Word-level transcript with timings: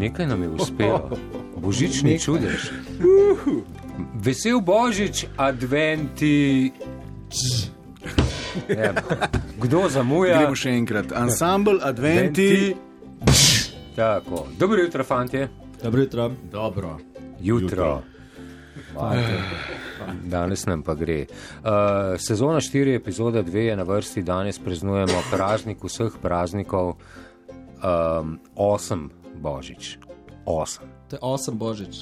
Nekaj 0.00 0.26
nam 0.26 0.42
je 0.42 0.48
uspelo, 0.48 1.10
božični 1.56 2.18
čudež. 2.18 2.70
Vesel 4.14 4.60
božič, 4.60 5.24
adventi. 5.36 6.72
Ja, 8.68 8.92
kdo 9.60 9.88
zamuja? 9.88 10.42
Gremo 10.42 10.58
še 10.58 10.74
enkrat. 10.76 11.12
Ensemble, 11.16 11.78
adventi. 11.84 12.74
Tako. 14.00 14.46
Dobro 14.58 14.82
jutro, 14.82 15.04
fantje. 15.04 15.48
Dobro 15.82 16.00
jutro. 16.00 16.30
Dobro. 16.52 16.98
Jutro. 17.40 18.02
Danes 20.24 20.66
nam 20.66 20.82
pa 20.82 20.94
gre. 20.94 21.20
Uh, 21.20 21.68
sezona 22.18 22.60
4, 22.60 22.96
epizoda 22.96 23.42
2 23.42 23.56
je 23.56 23.76
na 23.76 23.82
vrsti, 23.82 24.22
danes 24.22 24.58
praznujemo 24.58 25.22
praznik 25.32 25.84
vseh 25.84 26.12
praznikov, 26.22 26.88
um, 26.88 28.38
8 28.56 29.08
božič. 29.34 29.98
8. 30.46 30.78
To 31.08 31.16
je 31.16 31.20
8 31.20 31.54
božič. 31.54 31.96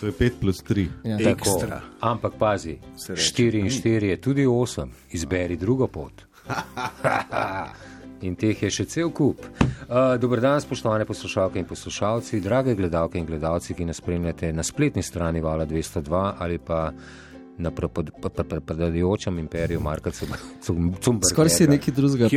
To 0.00 0.06
je 0.06 0.12
5 0.12 0.30
plus 0.40 0.64
3. 0.64 0.88
Ja. 1.04 1.18
Tako. 1.18 1.62
Ampak 2.00 2.32
pazi, 2.38 2.78
Se 2.96 3.14
reče. 3.14 3.42
4 3.42 3.60
in 3.60 3.66
4 3.66 4.04
je 4.04 4.20
tudi 4.20 4.46
8, 4.46 4.88
izberi 5.10 5.56
drugo 5.56 5.86
pot. 5.86 6.12
In 8.22 8.36
teh 8.36 8.62
je 8.62 8.70
še 8.70 8.84
cel 8.84 9.10
kup. 9.10 9.40
Uh, 9.88 10.14
Dobr 10.20 10.40
dan, 10.40 10.60
spoštovane 10.60 11.06
poslušalke 11.08 11.58
in 11.58 11.64
poslušalci, 11.64 12.40
drage 12.40 12.74
gledalke 12.74 13.18
in 13.18 13.26
gledalci, 13.26 13.74
ki 13.74 13.88
nas 13.88 13.96
spremljate 13.96 14.52
na 14.52 14.62
spletni 14.62 15.02
strani 15.02 15.40
Vala 15.40 15.66
202 15.66 16.32
ali 16.38 16.58
pa 16.58 16.90
na 17.60 17.70
propadajočem 17.70 19.38
imperiju 19.38 19.80
Marka 19.80 20.10
Cumberga. 20.10 21.28
Skoraj 21.30 21.50
si 21.50 21.66
nekaj 21.68 21.94
drugega 21.94 22.28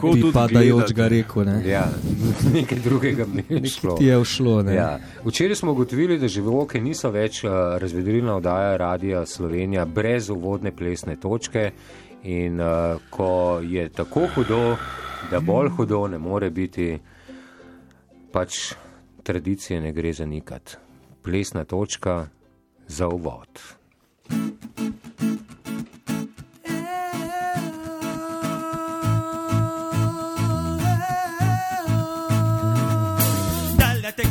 proti 0.00 0.20
tudi 0.20 0.32
padajočega 0.32 1.08
gledate. 1.08 1.08
rekel. 1.08 1.44
Ne? 1.44 1.62
Ja, 1.68 1.88
nekaj 2.54 2.78
drugega 2.78 3.26
mi 3.26 3.42
je 3.48 3.54
Nekaj 3.54 3.70
šlo. 3.70 3.96
ti 3.96 4.04
je 4.04 4.18
ušlo. 4.18 4.62
Ne? 4.62 4.74
Ja. 4.74 4.98
Včeraj 5.24 5.54
smo 5.54 5.72
ugotovili, 5.72 6.18
da 6.18 6.28
živoke 6.28 6.80
niso 6.80 7.10
več 7.10 7.44
uh, 7.44 7.50
razvedrilna 7.78 8.36
oddaja 8.36 8.76
Radia 8.76 9.26
Slovenija 9.26 9.84
brez 9.84 10.30
uvodne 10.30 10.72
plesne 10.76 11.16
točke. 11.16 11.70
In 12.22 12.60
uh, 12.60 13.00
ko 13.10 13.60
je 13.62 13.88
tako 13.88 14.26
hudo, 14.34 14.76
da 15.30 15.40
bolj 15.40 15.70
hudo 15.76 16.06
ne 16.06 16.18
more 16.18 16.50
biti, 16.50 16.98
pač 18.32 18.74
tradicije 19.22 19.80
ne 19.80 19.92
gre 19.92 20.12
zanikati. 20.12 20.76
Plesna 21.22 21.64
točka 21.64 22.26
za 22.86 23.08
uvod. 23.08 23.78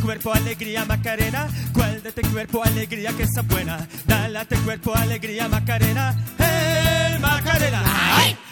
Cuerpo 0.07 0.31
alegría 0.31 0.85
Macarena, 0.85 1.47
cuál 1.73 2.01
de 2.01 2.09
este 2.09 2.21
cuerpo 2.21 2.63
alegría 2.63 3.11
que 3.17 3.23
está 3.23 3.41
buena. 3.41 3.85
Dale 4.05 4.39
a 4.39 4.41
este 4.43 4.55
cuerpo 4.59 4.95
alegría 4.95 5.49
Macarena, 5.49 6.15
hey 6.39 7.19
Macarena. 7.19 7.83
¡Ay! 7.85 8.46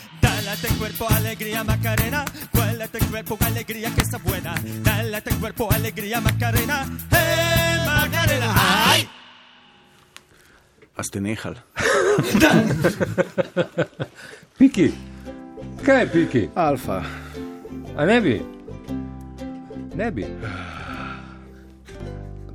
Dale 0.46 0.52
a 0.52 0.62
este 0.62 0.78
cuerpo 0.78 1.08
alegría 1.10 1.64
Macarena, 1.64 2.24
cuál 2.52 2.78
de 2.78 2.84
este 2.84 3.00
cuerpo 3.00 3.36
alegría 3.42 3.90
que 3.96 4.02
está 4.02 4.20
buena. 4.20 4.54
Dale 4.84 5.16
a 5.16 5.18
este 5.18 5.34
cuerpo 5.38 5.72
alegría 5.72 6.22
Macarena, 6.22 6.86
hey 7.10 7.80
Macarena. 7.84 8.54
¡Ay! 8.56 9.10
A 10.96 11.04
ste 11.04 11.20
nehali? 11.20 11.58
Piki, 14.60 14.94
kaj 15.84 16.00
je 16.00 16.08
piki? 16.14 16.50
Alfa. 16.56 17.02
A 17.98 18.06
ne 18.06 18.22
bi? 18.22 18.42
Ne 19.96 20.12
bi. 20.12 20.26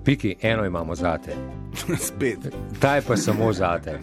Piki, 0.04 0.36
eno 0.40 0.64
imamo 0.64 0.94
zate. 0.94 1.34
Spet. 2.06 2.54
Ta 2.78 2.94
je 2.94 3.02
pa 3.02 3.16
samo 3.16 3.52
zate. 3.52 3.98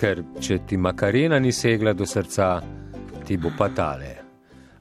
Ker 0.00 0.24
če 0.40 0.62
ti 0.66 0.76
makarena 0.76 1.38
ni 1.38 1.52
segla 1.52 1.92
do 1.92 2.06
srca, 2.06 2.62
ti 3.30 3.38
bo 3.38 3.54
pa 3.54 3.68
tale. 3.70 4.10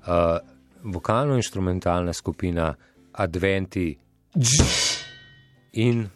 Uh, 0.09 0.41
Vokalno-instrumentalna 0.81 2.13
skupina 2.13 2.73
Adventi 3.11 3.93
in 5.71 6.09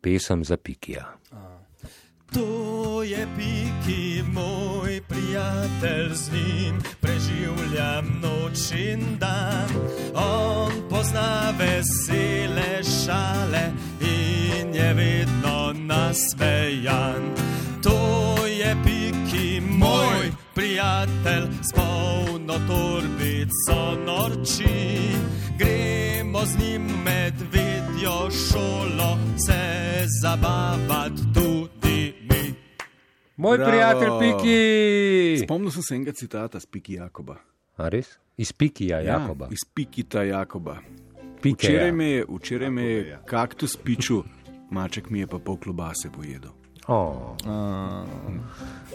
pesem 0.00 0.42
za 0.44 0.56
pikija. 0.56 1.06
To 2.34 3.02
je 3.02 3.26
Piki, 3.36 4.22
moj 4.26 5.00
prijatelj, 5.08 6.14
z 6.14 6.32
njim 6.32 6.82
preživljam 7.00 8.20
noč 8.22 8.72
in 8.74 9.18
dan. 9.18 9.70
On 10.14 10.72
pozna 10.90 11.54
vesele 11.58 12.82
šale 12.82 13.70
in 14.02 14.74
je 14.74 14.94
vedno 14.94 15.72
nasmejan. 15.74 17.22
To 17.82 18.36
je 18.46 18.76
Piki, 18.84 19.60
moj 19.60 20.39
prijatelj, 20.60 21.46
s 21.62 21.72
polno 21.72 22.54
torbico 22.68 23.78
norči. 24.06 24.74
Gremo 25.58 26.44
z 26.44 26.58
njim 26.58 26.82
medvedjo 27.04 28.30
šolo, 28.30 29.18
se 29.46 29.60
zabavati 30.22 31.22
tudi 31.34 32.14
mi. 32.30 32.54
Moj 33.36 33.56
Bravo. 33.56 33.70
prijatelj 33.70 34.08
Piki! 34.20 35.44
Spomnil 35.44 35.70
sem 35.70 35.82
se 35.82 35.94
enega 35.94 36.12
citata 36.12 36.60
z 36.60 36.66
Piki 36.66 36.92
Jakoba. 36.92 37.36
A 37.76 37.88
res? 37.88 38.18
Iz 38.36 38.52
Pikija, 38.52 39.00
Jakoba. 39.00 39.44
Ja, 39.44 39.52
iz 39.52 39.64
Pikita 39.74 40.22
Jakoba. 40.22 40.76
Pikeja. 41.42 41.72
Včeraj 41.72 41.92
me 41.92 42.04
je, 42.04 42.24
včeraj 42.28 42.70
me 42.70 42.84
je 42.84 43.18
kaktus 43.24 43.76
piču, 43.76 44.24
maček 44.70 45.10
mi 45.10 45.18
je 45.20 45.26
pa 45.26 45.38
pol 45.38 45.56
klobase 45.56 46.12
pojedel. 46.16 46.59
Oh. 46.88 47.36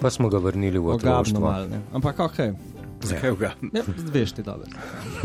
Pa 0.01 0.09
smo 0.09 0.29
ga 0.29 0.37
vrnili 0.37 0.79
v 0.79 0.87
otroštvo. 0.89 1.55
Ampak 1.93 2.19
ok, 2.19 2.37
Zakaj 3.01 3.31
ga? 3.33 3.51
ja, 3.71 3.83
veš 4.09 4.31
ti 4.31 4.43
dobro. 4.43 4.65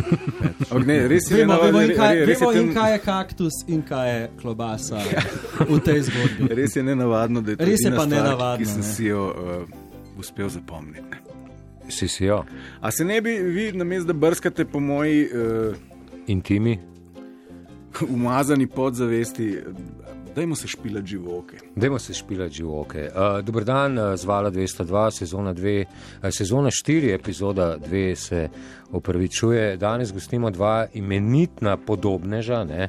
Ok, 0.70 0.84
ne, 0.84 1.08
res 1.08 1.24
je 1.24 1.36
Vemo, 1.36 1.54
nenavaden- 1.54 1.72
vemo, 1.72 1.80
in 1.82 1.96
kaj, 1.96 2.14
res 2.20 2.36
je 2.36 2.46
vemo 2.46 2.52
in 2.52 2.58
ten- 2.58 2.74
kaj 2.74 2.92
je 2.92 2.98
kaktus 3.00 3.52
in 3.68 3.82
kaj 3.82 4.08
je 4.12 4.30
klobasa 4.36 4.98
v 5.60 5.78
tej 5.80 6.02
zgodbi. 6.02 6.48
Res 6.54 6.76
je 6.76 6.82
nenavadno, 6.82 7.40
da 7.40 7.50
je 7.50 7.56
to 7.56 7.64
Res 7.64 7.80
je 7.80 7.90
pa 7.90 7.96
stvar, 7.96 8.08
nenavadno, 8.10 8.58
Ki 8.58 8.66
sem 8.66 8.76
ne. 8.78 8.86
si 8.86 9.04
jo 9.04 9.22
uh, 9.26 9.64
uspel 10.16 10.48
zapomniti. 10.48 11.16
Si 11.88 12.06
si 12.06 12.24
jo, 12.24 12.44
A 12.80 12.90
se 12.90 13.04
ne 13.04 13.20
bi 13.20 13.30
vi, 13.32 13.72
namesto 13.72 14.06
da 14.06 14.14
brskate 14.14 14.64
po 14.64 14.78
moji 14.80 15.26
uh, 15.26 15.74
intimi. 16.26 16.78
umazani 18.02 18.66
podzavesti, 18.68 19.58
dajmo 20.40 20.56
se 20.56 20.68
špilati 20.68 21.06
živoke. 21.06 21.56
Dajmo 21.76 21.98
se 21.98 22.14
špilati 22.14 22.54
živoke. 22.54 23.10
Uh, 23.14 23.44
Dobr 23.44 23.64
dan, 23.64 23.98
uh, 23.98 24.16
zvala 24.16 24.50
202, 24.50 25.10
sezona 25.10 25.54
2, 25.54 25.84
uh, 25.84 26.28
sezona 26.30 26.70
4, 26.70 27.14
epizoda 27.14 27.76
2 27.78 28.14
se 28.14 28.48
opravičuje. 28.92 29.76
Danes 29.76 30.12
gostimo 30.12 30.50
dva 30.50 30.86
imenitna 30.94 31.76
podobneža. 31.76 32.64
Ne? 32.64 32.88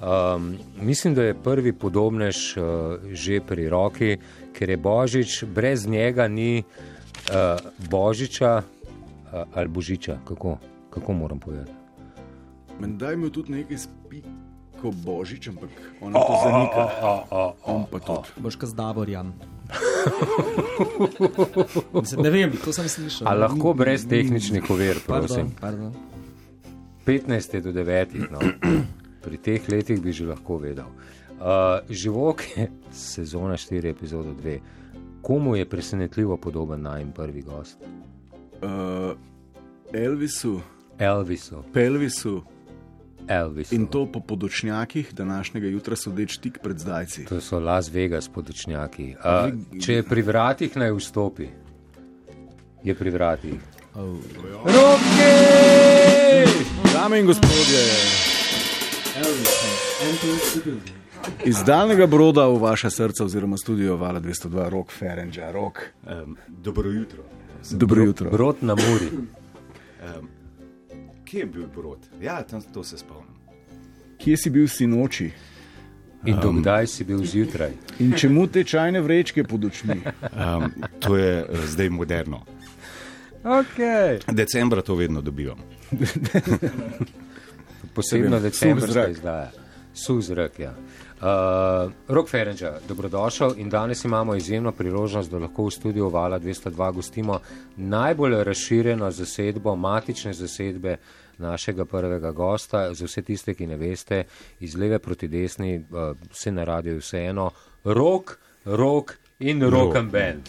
Um, 0.00 0.56
mislim, 0.80 1.14
da 1.14 1.22
je 1.22 1.34
prvi 1.42 1.72
podobnež 1.72 2.56
uh, 2.56 2.64
že 3.12 3.40
pri 3.40 3.68
roki, 3.68 4.16
ker 4.56 4.70
je 4.70 4.76
Božič, 4.76 5.44
brez 5.44 5.86
njega 5.86 6.28
ni 6.28 6.62
uh, 6.64 7.60
Božiča 7.90 8.62
uh, 8.62 9.42
ali 9.54 9.68
Božiča, 9.68 10.18
kako, 10.24 10.58
kako 10.90 11.12
moram 11.12 11.40
povedati. 11.40 11.72
Menda 12.80 13.08
je 13.08 13.14
imel 13.14 13.30
tudi 13.30 13.52
nekaj 13.52 13.76
spiko 14.86 15.04
božič, 15.04 15.48
ampak 15.48 15.70
on 16.00 16.12
to 16.12 16.34
zanika. 16.44 16.82
On 17.66 17.86
pa 17.90 17.98
tudi. 17.98 18.28
Boš 18.38 18.56
kaj 18.56 18.68
z 18.68 18.74
Davorjem. 18.74 19.32
Mislim, 21.94 22.22
ne 22.22 22.30
vem, 22.30 22.52
to 22.54 22.72
sem 22.72 22.88
slišal. 22.88 23.26
A 23.26 23.34
lahko 23.34 23.74
brez 23.74 24.06
tehničnih 24.06 24.62
ovir, 24.70 25.02
prosim. 25.02 25.50
Pardon, 25.60 25.90
pardon. 25.90 25.92
15 27.06 27.54
je 27.54 27.60
do 27.62 27.72
9, 27.74 28.30
no. 28.30 28.38
pri 29.22 29.36
teh 29.38 29.62
letih 29.68 30.02
bi 30.02 30.14
že 30.14 30.26
lahko 30.26 30.58
vedel. 30.58 30.86
Uh, 31.36 31.82
Živoke, 31.90 32.70
sezona 32.94 33.58
4, 33.58 33.90
epizoda 33.90 34.30
2. 34.30 34.58
Komu 35.22 35.56
je 35.56 35.66
presenetljivo 35.66 36.38
podoben 36.38 36.86
najmen 36.86 37.12
prvi 37.12 37.42
gost? 37.42 37.82
Uh, 38.62 39.18
Elvisu, 39.90 40.62
Elvisu. 40.98 41.66
Pelvisu 41.74 42.42
Elvisu. 43.28 43.74
in 43.74 43.86
to 43.86 44.06
po 44.12 44.20
podočnjakih 44.20 45.14
današnjega 45.14 45.66
jutra 45.66 45.96
sodeč 45.96 46.38
tik 46.38 46.58
pred 46.62 46.78
zdajci. 46.78 47.24
To 47.24 47.40
so 47.40 47.60
Las 47.60 47.90
Vegas 47.92 48.28
podočnjaki. 48.28 49.14
Uh, 49.18 49.80
če 49.80 49.94
je 49.94 50.02
pri 50.02 50.22
vratih, 50.22 50.76
naj 50.76 50.92
vstopi. 50.92 51.48
Je 52.84 52.94
pri 52.94 53.10
vratih. 53.10 53.60
Oh. 53.94 54.16
Roke! 54.64 55.32
Dame 56.92 57.20
in 57.20 57.26
gospodje, 57.26 57.82
Elvis 59.16 59.56
the 60.52 60.60
building. 60.64 60.96
Iz 61.44 61.56
daljnega 61.66 62.06
broda 62.06 62.46
v 62.46 62.58
vaše 62.58 62.90
srce, 62.90 63.24
oziroma 63.24 63.56
studio 63.56 63.96
Vala 63.96 64.20
202, 64.20 64.68
rok 64.68 64.92
Ferenča, 64.92 65.50
rok. 65.52 65.80
Um, 66.04 66.36
dobro 66.48 66.90
jutro. 66.90 67.22
Dobro 67.70 68.02
jutro. 68.02 68.30
Brod 68.30 68.56
na 68.60 68.74
Muri. 68.74 69.10
Kje 71.26 71.38
je 71.40 71.46
bil 71.46 71.66
brod? 71.66 71.98
Ja, 72.22 72.42
tam 72.42 72.62
to 72.62 72.84
se 72.84 72.98
spomnim. 72.98 73.34
Kje 74.18 74.36
si 74.36 74.50
bil 74.50 74.68
sinoči 74.68 75.30
In 76.26 76.38
dokdaj 76.42 76.86
si 76.86 77.04
bil 77.04 77.20
zjutraj? 77.24 77.70
in 77.98 78.12
čemu 78.18 78.46
te 78.46 78.64
čajne 78.64 79.00
vrečke 79.00 79.44
pod 79.44 79.64
očmi? 79.64 80.00
Um, 80.32 80.72
to 80.98 81.16
je 81.16 81.44
uh, 81.44 81.58
zdaj 81.64 81.90
moderno. 81.90 82.42
Okay. 83.44 84.18
Decembra 84.32 84.82
to 84.82 84.94
vedno 84.94 85.20
dobivam. 85.20 85.58
Posebno 87.94 88.40
decembrska 88.40 88.92
zrak. 88.92 89.10
izdaja. 89.10 89.50
Suh 89.94 90.20
zrak, 90.20 90.58
ja. 90.58 90.74
Uh, 91.16 91.92
Rok 92.08 92.28
Ferenča, 92.28 92.74
dobrodošel 92.88 93.54
in 93.56 93.70
danes 93.70 94.04
imamo 94.04 94.34
izjemno 94.34 94.72
priložnost, 94.72 95.30
da 95.30 95.38
lahko 95.38 95.64
v 95.64 95.70
studiu 95.70 96.08
Vala 96.08 96.38
202 96.38 96.92
gostimo 96.92 97.40
najbolj 97.76 98.44
razširjeno 98.44 99.10
zasedbo, 99.10 99.76
matične 99.76 100.32
zasedbe 100.32 100.96
našega 101.38 101.84
prvega 101.84 102.32
gosta. 102.32 102.94
Za 102.94 103.04
vse 103.04 103.22
tiste, 103.22 103.54
ki 103.54 103.66
ne 103.66 103.76
veste, 103.76 104.24
iz 104.60 104.76
leve 104.76 104.98
proti 104.98 105.28
desni, 105.28 105.78
uh, 105.78 106.12
vse 106.32 106.52
na 106.52 106.64
radiju 106.64 106.98
vseeno, 106.98 107.50
rok, 107.84 108.38
rok 108.64 109.16
in 109.38 109.62
rock 109.62 109.96
and 109.96 110.12
band. 110.12 110.48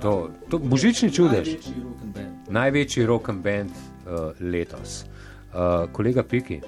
To, 0.00 0.30
to 0.48 0.58
božični 0.58 1.12
čudež. 1.12 1.48
Največji 1.48 1.74
rock 1.84 2.02
and 2.02 2.14
band. 2.14 2.48
Največji 2.48 3.06
rock 3.06 3.28
and 3.28 3.42
band 3.42 3.70
uh, 3.70 4.32
letos. 4.40 5.04
Uh, 5.52 5.88
kolega 5.92 6.22
Piki, 6.22 6.60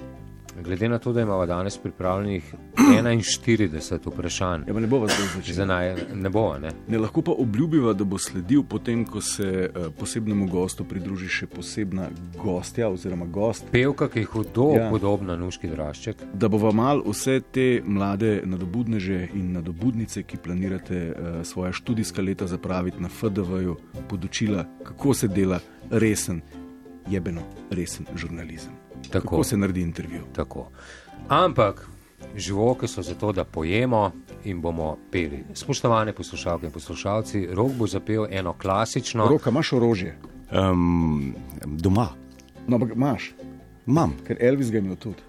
glede 0.61 0.89
na 0.89 0.99
to, 0.99 1.13
da 1.13 1.21
imamo 1.21 1.45
danes 1.45 1.77
pripravljenih 1.77 2.53
41 2.77 3.99
vprašanj, 4.07 4.61
Ja, 4.67 4.73
ne 4.73 4.87
bo 4.87 4.99
vas 4.99 5.11
zdaj 5.11 5.27
začel. 5.35 5.55
za 5.55 5.65
naj 5.65 5.95
ne 6.15 6.29
bo, 6.29 6.57
ne? 6.57 6.71
Ne 6.87 6.97
lahko 6.97 7.21
pa 7.21 7.31
obljubiva, 7.31 7.93
da 7.93 8.03
bo 8.03 8.17
sledil 8.17 8.63
potem, 8.63 9.05
ko 9.05 9.21
se 9.21 9.69
uh, 9.69 9.87
posebnemu 9.99 10.47
gostu 10.47 10.85
pridruži 10.85 11.27
še 11.27 11.47
posebna 11.47 12.07
gostja 12.37 12.89
oziroma 12.89 13.25
gost, 13.25 13.65
Pevka, 13.71 14.09
ki 14.09 14.19
je 14.19 14.25
hudo 14.25 14.69
Ja. 14.75 14.83
ja. 14.83 14.89
podobna 14.89 15.35
Nuški 15.35 15.67
Drašček. 15.67 16.15
da 16.33 16.47
bo 16.47 16.57
vam 16.57 16.75
mal 16.75 17.03
vse 17.05 17.41
te 17.51 17.81
mlade 17.85 18.41
nadobudneže 18.45 19.27
in 19.33 19.51
nadobudnice, 19.53 20.23
ki 20.23 20.37
planirate 20.37 20.99
uh, 21.09 21.15
svoje 21.43 21.73
študijska 21.73 22.21
leta 22.21 22.47
zapraviti 22.47 22.99
na 22.99 23.09
FDV-ju, 23.09 23.75
podočila, 24.09 24.65
kako 24.83 25.13
se 25.13 25.27
dela 25.27 25.59
resen, 25.91 26.41
jebeno 27.09 27.41
resen 27.71 28.05
žurnalizem. 28.15 28.82
Tako. 29.11 29.27
Kako 29.27 29.43
se 29.43 29.57
naredi 29.57 29.81
intervju. 29.81 30.23
Tako. 30.35 30.69
Ampak 31.27 31.87
živoke 32.35 32.87
so 32.87 33.01
zato, 33.01 33.31
da 33.31 33.43
pojemo 33.43 34.11
in 34.43 34.61
bomo 34.61 34.97
peli. 35.11 35.43
Spoštovane 35.53 36.13
poslušalke 36.13 36.65
in 36.65 36.71
poslušalci, 36.71 37.47
rok 37.51 37.71
bo 37.71 37.87
zapel 37.87 38.25
eno 38.29 38.53
klasično. 38.53 39.27
Roka, 39.27 39.49
imaš 39.49 39.73
orožje, 39.73 40.17
Um, 40.53 41.33
doma, 41.65 42.09
no, 42.67 42.75
ampak 42.75 42.91
imaš, 42.95 43.31
imam, 43.87 44.11
ker 44.27 44.37
Elvis 44.39 44.69
ga 44.71 44.77
je 44.77 44.81
imel 44.83 44.95
tudi. 44.95 45.23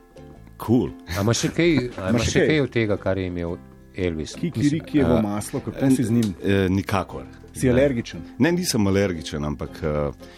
Cool. 0.67 0.90
A 1.17 1.22
imaš 1.22 1.46
še 1.46 1.49
kaj, 1.56 1.72
a 1.96 2.10
imaš 2.10 2.28
še 2.28 2.43
kaj? 2.44 2.60
od 2.60 2.72
tega, 2.75 2.99
kar 3.00 3.19
je 3.19 3.31
imel 3.31 3.56
Elvis? 3.96 4.34
Kikirikijevo 4.37 5.22
maslo, 5.22 5.62
kako 5.64 5.90
si 5.96 6.05
z 6.05 6.12
njim? 6.12 6.34
E, 6.44 6.58
nikakor. 6.69 7.25
Si 7.56 7.70
alergičen. 7.70 8.20
Ne, 8.38 8.52
nisem 8.52 8.87
alergičen, 8.90 9.44
ampak 9.49 9.81
uh, 9.81 10.28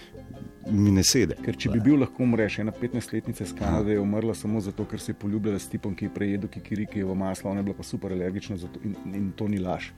mi 0.70 0.90
ne 0.90 1.04
sede. 1.04 1.36
Ker 1.44 1.56
če 1.56 1.70
bi 1.70 1.80
bil 1.80 2.00
lahko 2.00 2.22
umreš, 2.22 2.58
ena 2.58 2.72
15-letnica 2.72 3.44
iz 3.44 3.52
Kanade 3.54 3.92
je 3.92 4.00
umrla 4.00 4.34
samo 4.34 4.60
zato, 4.60 4.84
ker 4.84 5.00
se 5.00 5.12
je 5.12 5.16
poljubljala 5.16 5.58
s 5.58 5.68
tipom, 5.68 5.94
ki 5.94 6.04
je 6.04 6.14
prejedel 6.14 6.48
kikirikijevo 6.48 7.14
maslo, 7.14 7.50
ona 7.50 7.60
je 7.60 7.64
bila 7.64 7.76
pa 7.76 7.82
super 7.82 8.12
alergična 8.12 8.56
zato, 8.56 8.80
in, 8.84 8.96
in 9.14 9.32
to 9.32 9.48
ni 9.48 9.58
laž. 9.58 9.90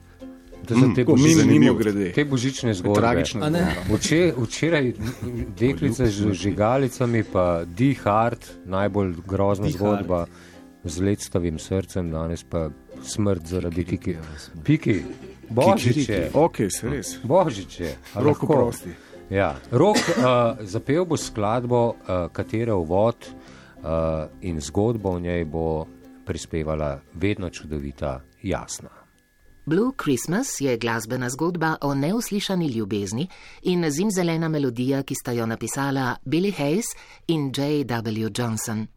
To 0.67 0.75
so 0.75 0.89
te 0.95 1.05
Tako 1.05 1.15
mimo, 1.15 1.73
te 2.15 2.25
božične 2.25 2.73
zgodbe. 2.73 2.99
Tragična 2.99 3.45
A 3.45 3.49
ne? 3.49 3.59
zgodba. 3.63 3.95
Vče, 3.95 4.33
včeraj 4.37 4.93
deklica 5.59 6.05
z 6.05 6.33
žigalicami, 6.33 7.23
pa 7.23 7.63
Die 7.65 7.95
Hard, 7.95 8.45
najbolj 8.65 9.13
grozna 9.27 9.65
Die 9.65 9.73
zgodba 9.73 10.25
z 10.83 11.01
lectovim 11.01 11.59
srcem, 11.59 12.11
danes 12.11 12.43
pa 12.43 12.69
smrt 13.03 13.47
zaradi 13.47 13.85
kiki. 13.85 14.15
Piki, 14.63 15.01
božič 15.49 16.09
je, 16.09 16.29
Ok, 16.33 16.57
se 16.69 16.89
res. 16.89 17.17
božič 17.23 17.79
je. 17.79 17.95
a 18.13 18.21
Roko 18.21 18.47
prosti. 18.47 18.89
Ja, 19.29 19.55
rok 19.71 19.97
uh, 19.97 20.65
zapel 20.65 21.05
bo 21.05 21.17
skladbo, 21.17 21.81
uh, 21.87 22.31
katere 22.33 22.73
uvod 22.73 23.27
uh, 23.29 24.25
in 24.41 24.57
zgodbo 24.61 25.11
v 25.17 25.21
njej 25.21 25.45
bo 25.45 25.85
prispevala 26.25 26.99
vedno 27.13 27.49
čudovita 27.49 28.21
jasna. 28.41 28.89
Blue 29.65 29.93
Christmas 30.03 30.61
je 30.61 30.77
glasbena 30.77 31.29
zgodba 31.29 31.75
o 31.81 31.93
neuslišani 31.93 32.67
ljubezni 32.67 33.27
in 33.63 33.85
zimzelena 33.91 34.49
melodija, 34.49 35.03
ki 35.03 35.15
sta 35.15 35.31
jo 35.31 35.45
napisala 35.45 36.15
Billy 36.25 36.53
Hayes 36.57 36.89
in 37.27 37.51
J.W. 37.57 38.29
Johnson. 38.37 38.87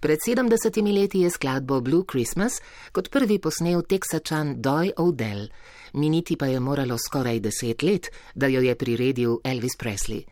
Pred 0.00 0.18
70 0.26 0.94
leti 0.94 1.20
je 1.20 1.30
skladbo 1.30 1.80
Blue 1.80 2.02
Christmas 2.10 2.58
kot 2.92 3.10
prvi 3.10 3.38
posnel 3.38 3.82
teksačan 3.82 4.56
Doy 4.58 4.90
Odell, 4.96 5.46
miniti 5.94 6.36
pa 6.36 6.46
je 6.46 6.60
moralo 6.60 6.98
skoraj 6.98 7.40
deset 7.40 7.82
let, 7.82 8.10
da 8.34 8.46
jo 8.46 8.60
je 8.60 8.74
priredil 8.74 9.38
Elvis 9.44 9.76
Presley. 9.78 10.24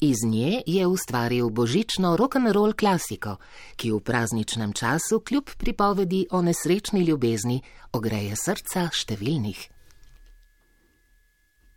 Iz 0.00 0.16
nje 0.26 0.62
je 0.66 0.86
ustvaril 0.86 1.50
božično 1.50 2.16
rock'n'roll 2.16 2.74
klasiko, 2.74 3.36
ki 3.76 3.92
v 3.92 4.00
prazničnem 4.00 4.72
času 4.72 5.20
kljub 5.20 5.50
pripovedi 5.58 6.26
o 6.30 6.42
nesrečni 6.42 7.04
ljubezni 7.04 7.60
ogreje 7.92 8.34
srca 8.36 8.88
številnih. 8.90 9.60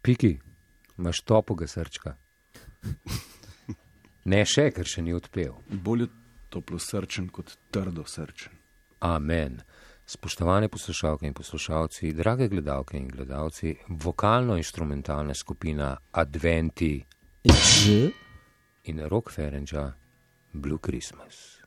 Piki, 0.02 0.40
imaš 0.98 1.22
topoga 1.22 1.68
srčka. 1.68 2.16
Ne 4.26 4.42
še, 4.46 4.72
ker 4.74 4.90
še 4.90 5.06
ni 5.06 5.14
odpel. 5.14 5.54
Bolje 5.70 6.10
toplo 6.50 6.80
srčen 6.82 7.30
kot 7.30 7.54
trdo 7.70 8.08
srčen. 8.10 8.58
Amen. 9.06 9.62
Spoštovane 10.06 10.70
poslušalke 10.70 11.28
in 11.28 11.34
poslušalci, 11.34 12.14
drage 12.14 12.48
gledalke 12.48 12.98
in 12.98 13.08
gledalci, 13.08 13.76
vokalno-instrumentalna 13.88 15.34
skupina 15.34 15.98
Adventi 16.12 17.06
in 18.84 19.08
Rock 19.10 19.32
Ferenča 19.32 19.92
Blue 20.54 20.80
Christmas. 20.82 21.60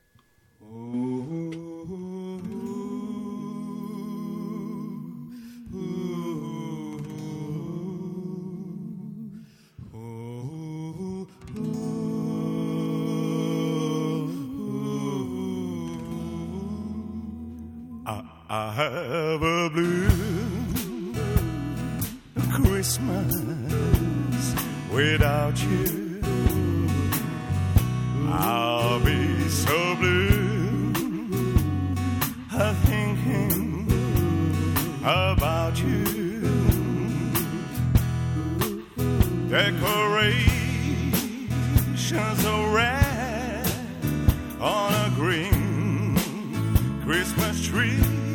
I 18.59 18.73
have 18.73 19.41
a 19.41 19.71
blue 19.71 21.15
Christmas 22.51 23.33
without 24.91 25.63
you. 25.63 26.21
I'll 28.27 28.99
be 28.99 29.49
so 29.49 29.95
blue, 29.95 30.93
thinking 32.87 33.87
about 35.05 35.81
you. 35.81 36.41
Decorations 39.49 42.45
are 42.45 42.75
red 42.75 43.71
on 44.61 44.93
a 44.93 45.11
green 45.15 46.17
Christmas 47.05 47.65
tree 47.65 48.28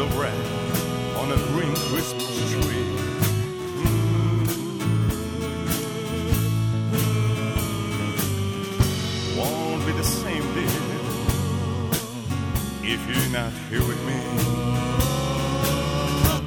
of 0.00 0.16
red 0.18 0.32
on 1.16 1.32
a 1.32 1.36
green 1.48 1.74
Christmas 1.74 2.50
tree. 2.52 2.86
Won't 9.36 9.84
be 9.86 9.92
the 9.92 10.04
same, 10.04 10.44
dear, 10.54 10.82
if 12.82 13.00
you're 13.08 13.30
not 13.32 13.52
here 13.70 13.84
with 13.84 14.00
me. 14.06 14.20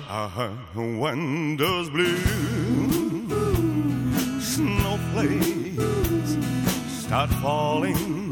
Uh-huh. 0.08 0.50
When 0.76 1.58
those 1.58 1.90
blue 1.90 2.18
snowflakes 4.40 5.86
start 7.06 7.30
falling, 7.42 8.31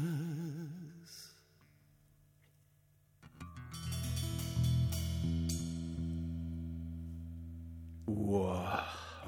Christmas. 0.00 1.30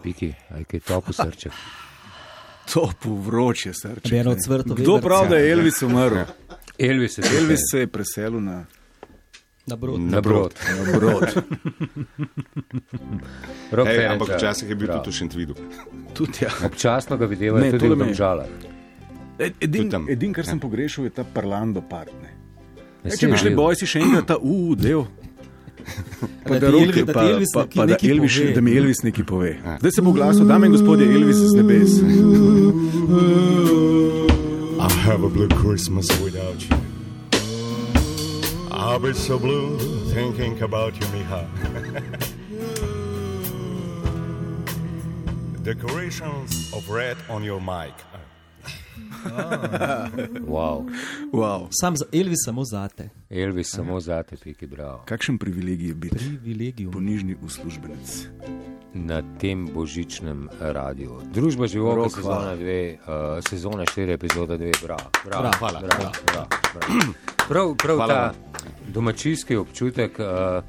Piki, 0.02 0.35
aj 0.50 0.64
kaj. 0.64 0.81
Topo 2.67 3.14
vroče 3.26 3.73
srce. 3.75 4.00
Bi 4.07 4.19
eno 4.19 4.35
cvrto 4.37 4.75
Kdo 4.75 4.95
vetrca. 4.95 5.00
pravi, 5.02 5.29
da 5.29 5.37
je 5.37 5.52
Elvis 5.52 5.83
umrl? 5.83 6.17
Elvis 6.81 7.19
je 7.19 7.25
Elvis 7.38 7.61
se 7.71 7.79
je 7.79 7.87
preselil 7.87 8.41
na, 8.41 8.64
Na 9.67 9.76
brod. 9.76 10.00
na 10.00 10.21
brod. 10.21 10.55
na 10.85 10.99
brod. 10.99 11.23
Rok 13.71 13.87
Ej, 13.87 13.95
Ferenc, 13.95 14.12
ampak 14.12 14.29
ja. 14.29 14.37
včasih 14.37 14.69
je 14.69 14.75
bil 14.75 14.87
Prav. 14.87 14.99
tudi 14.99 15.11
v 15.11 15.14
Šentvidu. 15.14 15.55
Tudi 16.12 16.38
ja. 16.41 16.50
Občasno 16.64 17.17
ga 17.17 17.26
videva 17.26 17.61
Ne, 17.61 17.71
tudi 17.71 17.79
tole 17.81 17.95
v 17.95 17.99
me- 17.99 18.05
Domžalah. 18.05 18.47
Ed- 19.43 19.55
Edin, 19.61 19.81
Tudi 19.81 19.91
tam. 19.91 20.07
edin, 20.09 20.33
kar 20.33 20.45
sem 20.45 20.59
pogrešal, 20.61 21.05
je 21.05 21.11
ta 21.11 21.25
parlando 21.25 21.81
part. 21.83 22.13
Ne. 22.23 22.29
Ne, 23.05 23.05
E, 23.05 23.11
si 23.11 23.19
če 23.19 23.27
bi 23.27 23.37
šli 23.37 23.77
si 23.77 23.87
še 23.87 23.99
enkrat 24.01 24.27
ta 24.27 24.37
uu 24.39 24.75
del. 24.77 25.05
Pa 26.45 26.55
Da 26.55 26.59
da, 26.61 26.71
Rok- 26.71 26.83
Elvis- 26.83 26.97
da 26.97 27.07
ti 27.07 27.13
pa, 27.13 27.23
Elvis 27.27 27.49
pa, 27.55 27.67
pa 27.67 27.87
da, 27.87 27.97
Elvis, 28.01 28.37
pove. 28.39 28.53
da 28.55 28.61
mi 28.61 28.71
Elvis 28.73 29.03
nekaj 29.03 29.25
pove. 29.25 29.57
Zdaj 29.81 29.91
se 29.91 30.03
bo 30.03 30.13
glasil, 30.13 30.45
dame 30.47 30.67
in 30.67 30.73
gospodje, 30.73 31.05
Elvis 31.11 31.37
z 31.37 31.55
nebes. 31.55 31.99
I 34.79 34.89
have 35.03 35.25
a 35.25 35.29
blue 35.29 35.49
Christmas 35.51 36.07
without 36.23 36.63
you. 36.63 36.77
I'll 38.71 39.01
be 39.01 39.13
so 39.13 39.39
blue 39.39 39.77
thinking 40.15 40.63
about 40.63 40.95
you, 40.95 41.07
Miha. 41.09 41.47
Decorations 45.63 46.73
of 46.73 46.89
red 46.89 47.17
on 47.29 47.45
your 47.45 47.61
mic. 47.61 47.93
Wow. 50.47 50.87
Wow. 51.33 51.69
Sam 51.73 51.97
za 51.97 52.05
Elvis 52.12 52.38
samo 52.45 52.64
zate. 52.64 53.09
Elvis 53.31 53.67
samo 53.71 54.00
zate, 54.00 54.37
Piki, 54.37 54.67
bravo. 54.67 55.02
Kakšen 55.05 55.38
privilegij 55.38 55.88
je 55.88 55.95
biti 55.95 56.17
Privilegijum. 56.17 56.93
ponižni 56.93 57.37
uslužbenec. 57.43 58.26
Na 58.95 59.23
tem 59.41 59.69
božičnem 59.75 60.49
radiju. 60.61 61.21
Družba 61.33 61.67
Rok, 61.95 62.12
sezona 62.12 62.35
hvala. 62.35 62.57
2, 62.57 62.95
uh, 62.95 62.99
sezona 63.49 63.85
4, 63.87 64.12
epizoda 64.12 64.59
2, 64.59 64.73
bravo. 64.83 65.11
bravo, 65.25 65.43
Bravo, 65.43 65.57
hvala, 65.59 65.81
bravo, 65.81 66.11
bravo, 66.26 66.47
bravo. 66.75 67.12
Prav, 67.49 67.75
prav 67.76 67.97
Hvala 67.97 68.14
ta 68.14 68.21
vam. 68.23 68.35
domačijski 68.88 69.57
občutek. 69.57 70.19
Uh, 70.19 70.64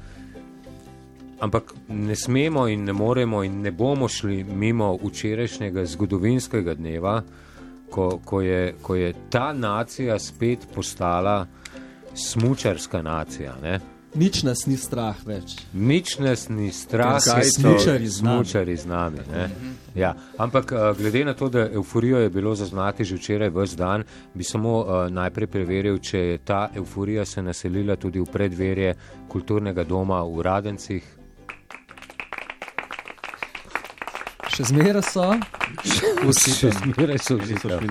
Ampak 1.40 1.74
ne 1.88 2.16
smemo 2.16 2.68
in 2.68 2.84
ne 2.84 2.92
moremo 2.92 3.42
in 3.42 3.60
ne 3.60 3.70
bomo 3.70 4.08
šli 4.08 4.44
mimo 4.44 4.96
včerajšnjega 4.96 5.84
zgodovinskega 5.86 6.74
dneva, 6.74 7.22
ko, 7.94 8.20
ko, 8.24 8.40
je, 8.40 8.74
ko 8.82 8.94
je 8.94 9.14
ta 9.30 9.52
nacija 9.52 10.18
spet 10.18 10.66
postala 10.74 11.46
smučarska 12.14 13.02
nacija. 13.02 13.54
Ne? 13.62 13.80
Nič 14.14 14.42
nas 14.42 14.66
ni 14.66 14.76
strah 14.78 15.18
več. 15.26 15.56
Nič 15.74 16.18
nas 16.22 16.48
ni 16.48 16.72
strah, 16.74 17.18
Kaj 17.18 17.40
ker 17.40 17.46
so 17.46 17.54
so 17.54 17.62
smučarji 17.62 18.10
z 18.10 18.22
nami. 18.22 18.46
z 18.82 18.86
nami. 18.86 19.22
Ja, 19.94 20.14
ampak 20.38 20.72
eh, 20.72 20.90
glede 20.98 21.24
na 21.24 21.34
to, 21.34 21.48
da 21.48 21.68
euforijo 21.70 22.18
je 22.18 22.30
bilo 22.30 22.54
zaznati 22.54 23.04
že 23.04 23.16
včeraj 23.16 23.50
vse 23.50 23.76
dan, 23.76 24.04
bi 24.34 24.44
samo 24.44 24.78
uh, 24.78 24.86
najprej 25.10 25.46
preveril, 25.46 25.98
če 25.98 26.18
je 26.18 26.38
ta 26.38 26.68
euforija 26.74 27.24
se 27.24 27.42
naselila 27.42 27.96
tudi 27.96 28.20
v 28.20 28.26
predverje 28.26 28.94
kulturnega 29.28 29.84
doma 29.84 30.22
v 30.22 30.42
Radencih. 30.42 31.13
Še 34.54 34.64
zmeraj 34.64 35.02
so. 35.02 35.24
Vsi 36.24 36.50
Še 36.52 36.70
zmeraj 36.72 37.18
so 37.18 37.36
vsi 37.38 37.56
tam 37.58 37.88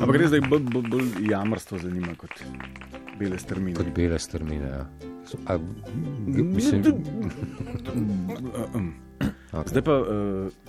Ampak 0.00 0.16
res, 0.16 0.30
da 0.30 0.36
jih 0.36 0.48
bolj, 0.48 0.62
bolj, 0.72 0.86
bolj 0.88 1.08
jamrstvo 1.28 1.78
zanima 1.78 2.14
kot 2.16 2.32
bele 3.18 3.38
strmine. 3.38 3.76
kot 3.76 3.90
bele 3.94 4.18
strmine. 4.18 4.68
Ja. 4.68 4.84
So- 5.26 5.40
A, 5.46 5.58
mislim, 6.26 6.82
Zdaj 9.66 9.82
pa 9.82 9.94
uh, 9.94 10.06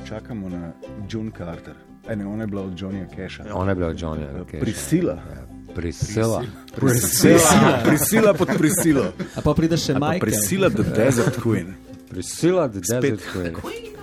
čakamo 0.04 0.50
na 0.50 0.72
John 1.06 1.32
Carter. 1.32 1.76
E, 2.08 2.16
ne, 2.16 2.26
ona 2.26 2.44
je 2.44 2.48
bila 2.48 2.62
od 2.62 2.74
Johnnyja 2.74 3.08
Casha. 3.08 3.44
ona 3.54 3.72
je 3.72 3.76
bila 3.76 3.88
od 3.88 4.02
Johnnyja. 4.02 4.30
Casha. 4.46 4.60
Prisila. 4.60 5.16
Prisila. 5.76 6.44
Prisila. 6.76 7.84
Prisila 7.86 8.34
pod 8.34 8.48
prisilo. 8.58 9.04
A 9.36 9.42
pa 9.42 9.54
pride 9.54 9.78
še 9.78 9.94
Pa 9.94 10.00
Michael. 10.00 10.20
prisila 10.22 10.70
The 10.70 10.84
Desert 10.86 11.36
Queen. 11.38 11.76
Prisila, 12.10 12.70
Spet. 12.70 12.84
Desert 12.84 13.22
Queen. 13.54 13.97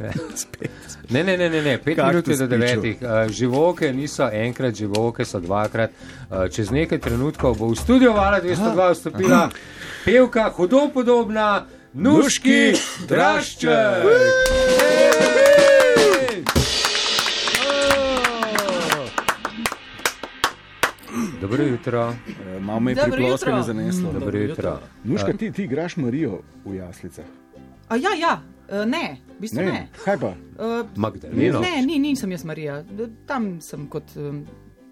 Ne, 1.10 1.24
ne, 1.24 1.36
ne, 1.36 1.50
ne, 1.50 1.62
ne. 1.62 1.78
pet 1.78 1.96
Kaktus 1.96 2.12
minut 2.14 2.28
je 2.28 2.36
do 2.36 2.46
devetih. 2.46 2.98
Uh, 3.02 3.32
živoke 3.32 3.92
niso 3.92 4.28
enkrat, 4.32 4.74
živoke 4.74 5.24
so 5.24 5.40
dvakrat. 5.40 5.90
Uh, 6.30 6.46
čez 6.46 6.70
nekaj 6.70 7.02
trenutkov 7.02 7.58
bo 7.58 7.66
v 7.66 7.74
studio 7.74 8.12
Vala 8.14 8.38
202 8.40 8.92
vstopila 8.94 9.50
pevka, 10.04 10.50
hudo 10.54 10.86
podobna, 10.94 11.66
Nuški 11.94 12.72
Drašček. 13.08 13.70
Dobro 21.40 21.64
jutro, 21.64 22.08
Uh, 22.08 22.62
malo 22.62 22.80
me 22.80 22.92
je 22.92 22.96
priploskanje 22.96 23.62
zaneslo. 23.62 24.12
dobro 24.12 24.38
jutro. 24.38 24.78
Nuška, 25.04 25.32
ti, 25.32 25.52
ti 25.52 25.64
igraš 25.64 25.96
Marijo 25.96 26.40
v 26.64 26.74
jaslicah. 26.74 27.24
A, 27.88 27.96
ja, 27.96 28.10
ja, 28.20 28.42
e, 28.42 28.59
ne, 28.86 29.04
v 29.28 29.40
bistvu 29.40 29.60
ne. 29.60 29.72
Ne, 29.72 29.82
kaj 30.04 30.18
pa? 30.18 30.30
E, 30.30 30.82
Magdaleno. 30.96 31.60
ne, 31.60 31.82
ni, 31.82 31.98
nisem 31.98 32.30
jaz 32.30 32.44
Marija. 32.44 32.82
D- 32.84 33.08
Tam 33.26 33.60
sem 33.60 33.86
kot 33.86 34.12
um, 34.16 34.44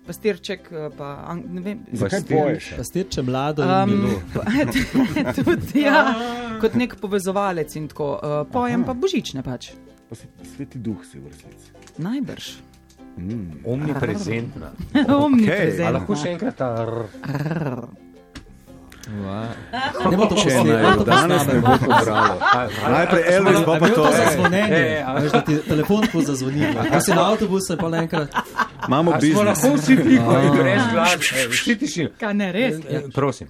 pastirček, 0.05 0.69
pa 0.97 1.25
an- 1.27 1.45
ne 1.49 1.61
vem. 1.61 1.79
Zakaj 1.93 2.21
Pastirča. 2.21 2.35
poješ? 2.37 2.71
Pastirče 2.77 3.23
mlado 3.23 3.63
in 3.63 3.71
Um, 3.71 4.09
tudi, 5.37 5.81
ja, 5.81 6.15
kot 6.59 6.75
nek 6.75 6.97
povezovalec 6.97 7.77
in 7.77 7.89
tako. 7.89 8.15
Uh, 8.15 8.41
pojem 8.47 8.85
pa 8.85 8.95
božične 8.95 9.43
pač. 9.43 9.73
Pa 10.09 10.17
sveti 10.17 10.79
duh 10.79 11.05
si 11.05 11.19
vrslic. 11.19 11.71
Najbrž. 11.99 12.47
Omniprezentna. 13.65 14.71
Omni 15.17 15.45
Okej. 15.45 15.83
A 15.83 15.91
lahko 15.91 16.15
še 16.15 16.31
enkrat 16.31 16.57
ta 16.57 16.69
r. 16.79 16.93
Ne 19.09 20.17
bo 20.17 20.27
to 20.27 20.35
posnelo, 20.35 20.79
naj 20.79 20.97
to 20.97 21.05
danes 21.05 21.47
ne 21.47 21.55
bo 21.55 21.67
posnamemo. 21.69 21.99
pobralo. 21.99 22.35
Najprej 22.89 23.23
Elvis, 23.29 23.59
pa 23.67 23.89
to. 23.89 24.05
zazvonjenje, 24.15 24.83
veš, 25.17 25.33
da 25.33 25.41
ti 25.41 25.59
telefon 25.63 26.07
pozazvoni. 26.13 26.67
Ko 26.93 27.01
si 27.01 27.11
na 27.11 27.23
avtobusu, 27.27 27.73
je 27.73 27.77
pa 27.77 27.89
naenkrat. 27.89 28.29
Imamo 28.89 29.11
Smo 29.11 29.21
biznis. 29.21 29.45
lahko 29.45 29.77
vsi 29.77 29.97
tiho 30.05 30.41
in 30.41 30.53
brez 30.53 30.83
glas. 30.93 31.17
Vsi 31.51 31.77
tišino. 31.77 32.11
Kaj 32.21 32.35
ne 32.35 32.53
res? 32.53 32.75
Eh, 32.87 33.03
Prosim. 33.15 33.49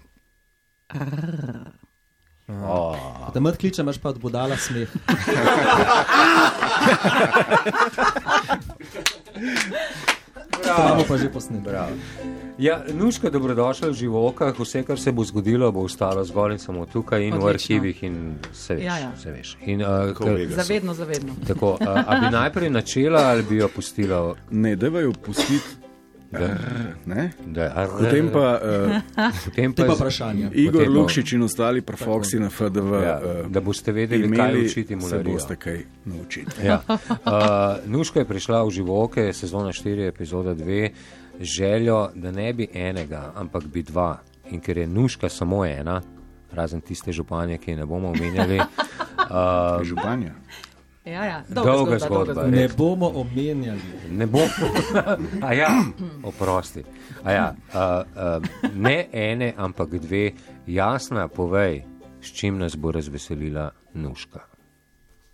Ko 2.48 2.96
te 3.34 3.40
mrt 3.40 3.56
kliče, 3.58 3.82
imaš 3.82 3.98
pa 3.98 4.08
od 4.08 4.18
budala 4.18 4.56
smeh. 4.56 4.88
To 10.58 10.70
imamo 10.78 11.04
pa 11.08 11.16
že 11.16 11.28
posneto. 11.28 11.70
Ja, 12.58 12.82
Nuška, 12.90 13.30
dobrodošel 13.30 13.90
v 13.90 13.94
živokah. 13.96 14.50
Vse, 14.52 14.82
kar 14.82 14.98
se 14.98 15.12
bo 15.12 15.22
zgodilo, 15.22 15.70
bo 15.72 15.80
ostalo 15.80 16.24
zgolj 16.24 16.52
in 16.52 16.58
samo 16.58 16.86
tukaj 16.86 17.22
in 17.22 17.34
v 17.34 17.38
Odlično. 17.38 17.48
arhivih. 17.48 18.02
In 18.02 18.16
se 18.52 18.74
veš, 18.74 18.84
Ja, 18.84 18.98
ja. 18.98 19.10
se 19.16 19.30
veš. 19.30 19.56
In, 19.62 19.80
uh, 19.80 20.10
kar. 20.12 20.26
Zavedno, 20.48 20.94
zavedno. 20.94 21.32
tako, 21.46 21.70
uh, 21.72 21.86
a 21.86 22.18
bi 22.20 22.26
najprej 22.40 22.70
načela 22.70 23.20
ali 23.22 23.42
bi 23.42 23.56
jo 23.56 23.68
pustila? 23.68 24.34
Ne, 24.50 24.76
da 24.76 24.86
jo 24.88 25.12
pustiti. 25.14 25.87
Ne? 27.06 27.30
Da, 27.46 27.88
Potem 27.98 28.28
pa 28.32 28.60
uh, 28.60 29.32
potem 29.44 29.72
Te 29.72 29.82
pa 29.82 29.88
pa 29.88 29.94
vprašanje. 29.94 30.50
Igor 30.52 30.84
Potem 30.84 30.92
Lukšič 30.92 31.32
in 31.32 31.42
ostali 31.42 31.80
prafoksi 31.80 32.40
na 32.40 32.50
FDV. 32.50 32.92
Ja, 33.02 33.16
eh, 33.16 33.48
da 33.48 33.60
boste 33.60 33.92
vedeli, 33.92 34.28
kaj 34.28 34.52
imeli, 34.52 34.66
učiti 34.66 34.88
se 34.88 34.96
mularijo. 34.96 35.32
boste 35.32 35.56
kaj 35.56 35.78
naučili. 36.04 36.46
Ja. 36.64 36.82
Uh, 36.88 37.00
Nuška 37.86 38.20
je 38.20 38.28
prišla 38.28 38.62
v 38.64 38.70
živoke, 38.70 39.32
sezona 39.32 39.72
4, 39.72 40.08
epizoda 40.08 40.54
2, 40.54 40.90
z 41.40 41.44
željo, 41.44 42.10
da 42.14 42.30
ne 42.30 42.52
bi 42.52 42.68
enega, 42.74 43.32
ampak 43.36 43.64
bi 43.64 43.82
dva. 43.82 44.18
In 44.50 44.60
ker 44.60 44.78
je 44.78 44.86
Nuška 44.86 45.28
samo 45.28 45.64
ena, 45.64 46.02
razen 46.52 46.80
tiste 46.80 47.12
županje, 47.12 47.58
ki 47.58 47.70
je 47.70 47.76
ne 47.76 47.86
bomo 47.86 48.08
omenjali, 48.08 48.58
uh, 48.60 49.82
Županja. 49.88 50.34
Ja, 51.04 51.24
ja. 51.24 51.42
Dolga 51.48 51.98
zgodba, 51.98 52.34
dolga 52.34 52.46
Ne 52.46 52.68
bomo 52.76 53.12
omenjali. 53.14 53.80
ne 54.10 54.26
bo. 54.26 54.38
A 55.46 55.52
ja, 55.54 55.84
oprosti. 56.22 56.84
A 57.24 57.32
ja, 57.32 57.54
uh, 57.74 57.80
uh, 57.80 58.72
ne 58.74 59.08
ene, 59.12 59.54
ampak 59.56 59.98
dve, 59.98 60.32
jasna, 60.66 61.28
povej, 61.28 61.84
s 62.20 62.32
čim 62.32 62.58
nas 62.58 62.76
bo 62.76 62.92
razveselila 62.92 63.70
Nuška. 63.94 64.40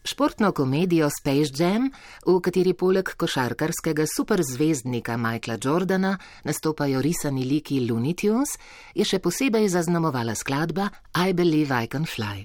Športno 0.05 0.53
komedijo 0.53 1.09
Space 1.11 1.63
Jam, 1.63 1.89
v 2.27 2.41
kateri 2.45 2.75
poleg 2.75 3.09
košarkarskega 3.17 4.05
superzvezdnika 4.17 5.17
Michaela 5.17 5.59
Jordana 5.65 6.19
nastopajo 6.45 7.01
risani 7.03 7.45
liki 7.45 7.81
Looney 7.81 8.13
Tunes, 8.13 8.59
je 8.95 9.05
še 9.05 9.19
posebej 9.25 9.71
zaznamovala 9.73 10.37
skladba 10.37 10.91
I 11.17 11.33
Believe 11.33 11.85
I 11.85 11.89
Can 11.89 12.05
Fly. 12.05 12.45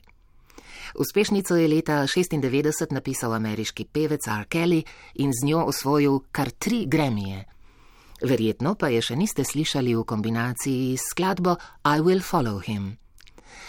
Uspešnico 0.95 1.55
je 1.55 1.67
leta 1.67 2.03
1996 2.03 2.93
napisal 2.93 3.33
ameriški 3.33 3.85
pevec 3.85 4.27
R. 4.27 4.45
Kelly 4.49 4.83
in 5.15 5.31
z 5.33 5.45
njo 5.45 5.63
osvojil 5.65 6.19
kar 6.31 6.49
tri 6.51 6.85
gremije. 6.87 7.45
Verjetno 8.21 8.75
pa 8.75 8.89
je 8.89 9.01
še 9.01 9.15
niste 9.15 9.43
slišali 9.43 9.95
v 9.95 10.03
kombinaciji 10.03 10.97
s 10.97 11.11
skladbo 11.11 11.55
I 11.85 12.01
Will 12.03 12.23
Follow 12.23 12.59
Him. 12.65 12.97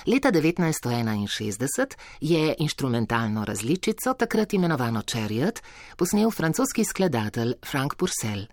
Leta 0.07 0.33
1961 0.33 1.97
je 2.21 2.55
inštrumentalno 2.59 3.45
različico, 3.45 4.15
takrat 4.15 4.55
imenovano 4.55 5.03
Chariot, 5.07 5.61
posnel 5.97 6.31
francoski 6.31 6.85
skladatelj 6.85 7.55
Frank 7.67 7.95
Purcell. 7.95 8.47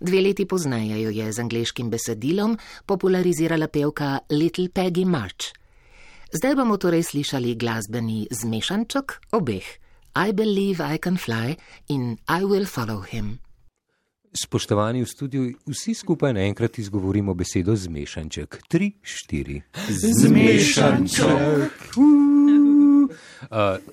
Dve 0.00 0.20
leti 0.20 0.46
pozneje 0.46 1.02
jo 1.02 1.10
je 1.10 1.32
z 1.32 1.38
angliškim 1.38 1.90
besedilom 1.90 2.58
popularizirala 2.86 3.68
pevka 3.68 4.18
Little 4.30 4.68
Peggy 4.68 5.04
March. 5.06 5.61
Zdaj 6.32 6.54
bomo 6.56 6.78
torej 6.80 7.02
slišali 7.02 7.54
glasbeni 7.60 8.24
zmešanček 8.30 9.12
obeh: 9.36 9.66
I 10.16 10.32
believe 10.32 10.80
I 10.94 10.96
can 10.96 11.20
fly 11.20 11.56
in 11.88 12.16
I 12.28 12.40
will 12.40 12.64
follow 12.64 13.04
him. 13.04 13.36
Spoštovani 14.32 15.04
v 15.04 15.06
studiu, 15.06 15.42
vsi 15.68 15.92
skupaj 15.94 16.32
naenkrat 16.32 16.78
izgovorimo 16.80 17.34
besedo 17.36 17.76
zmešanček. 17.76 18.64
Tri, 18.64 18.94
štiri. 19.04 19.60
Zmešanček. 19.92 21.92
Uh, 21.98 22.72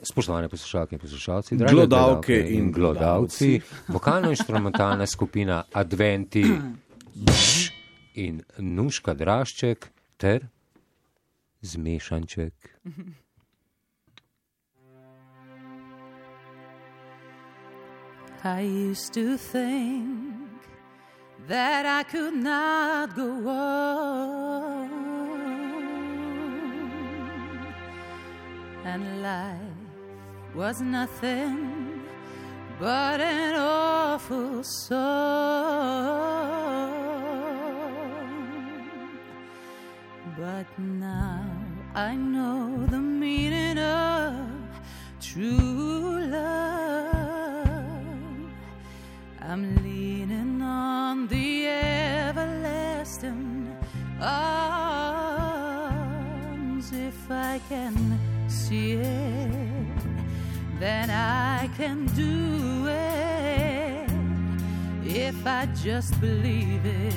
spoštovane 0.03 0.47
poslušalke 0.47 0.95
in 0.95 0.99
poslušalci, 0.99 1.55
Glodavke 1.55 1.75
gledalke 1.75 2.55
in 2.55 2.71
glodavci, 2.71 3.59
vokalno-instrumentalna 3.87 5.07
skupina 5.07 5.63
Adventi 5.73 6.45
in 8.15 8.41
Nuška 8.57 9.13
Drašček 9.13 9.91
ter 10.17 10.47
zmešanček. 11.61 12.53
I 18.43 18.61
used 18.61 19.13
to 19.13 19.37
think 19.37 20.47
that 21.47 21.85
I 21.85 22.03
could 22.03 22.35
not 22.35 23.13
go 23.15 23.49
on, 23.49 24.89
and 28.85 29.21
life 29.21 29.59
was 30.55 30.79
nothing 30.79 32.01
but 32.79 33.19
an 33.19 33.55
awful 33.55 34.63
song. 34.63 36.07
But 40.37 40.67
now 40.79 41.48
I 41.99 42.15
know 42.15 42.85
the 42.85 42.97
meaning 42.97 43.77
of 43.77 44.47
true 45.19 46.21
love. 46.31 47.67
I'm 49.41 49.75
leaning 49.83 50.61
on 50.61 51.27
the 51.27 51.67
everlasting 51.67 53.75
arms. 54.21 54.93
If 56.93 57.29
I 57.29 57.59
can 57.67 58.17
see 58.47 58.93
it, 58.93 59.97
then 60.79 61.09
I 61.09 61.67
can 61.75 62.05
do 62.15 62.87
it. 62.87 64.09
If 65.03 65.45
I 65.45 65.65
just 65.83 66.17
believe 66.21 66.85
it, 66.85 67.13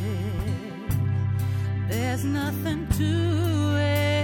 there's 1.89 2.25
nothing 2.25 2.89
to 2.99 3.77
it. 3.79 4.22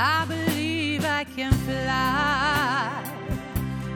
I 0.00 0.24
believe 0.26 1.04
I 1.04 1.24
can 1.24 1.50
fly. 1.50 3.02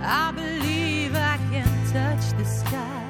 I 0.03 0.33
believe 0.33 1.15
I 1.15 1.39
can 1.53 1.69
touch 1.93 2.37
the 2.37 2.45
sky. 2.45 3.07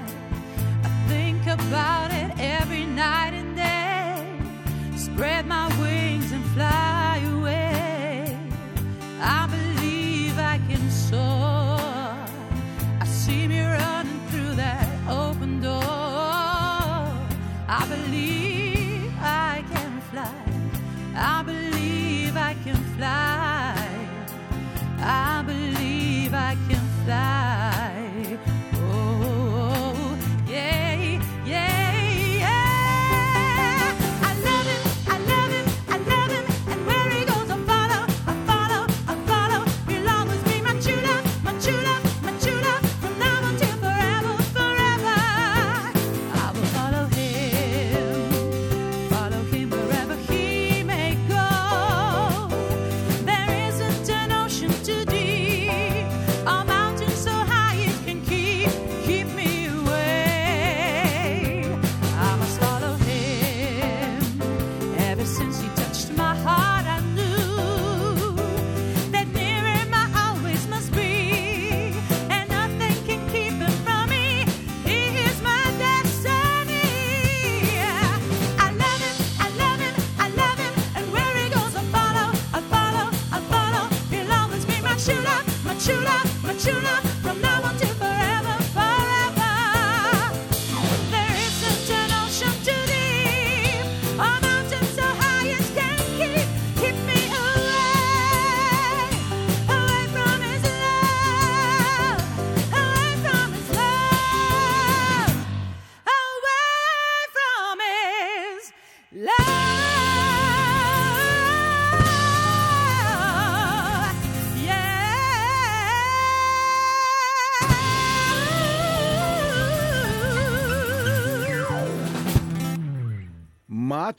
I 0.85 1.09
think 1.09 1.43
about 1.47 2.13
it 2.13 2.33
every 2.39 2.85
night 2.85 3.33
and 3.33 3.57
day. 3.57 4.27
Spread 4.95 5.47
my 5.47 5.62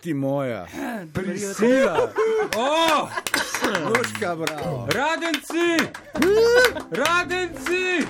Mati 0.04 0.14
moja, 0.14 0.66
Prisila! 1.14 2.10
Oh, 2.58 3.08
Luška, 3.88 4.36
bravo. 4.36 4.88
radenci! 4.92 5.80
Radenci! 6.92 8.06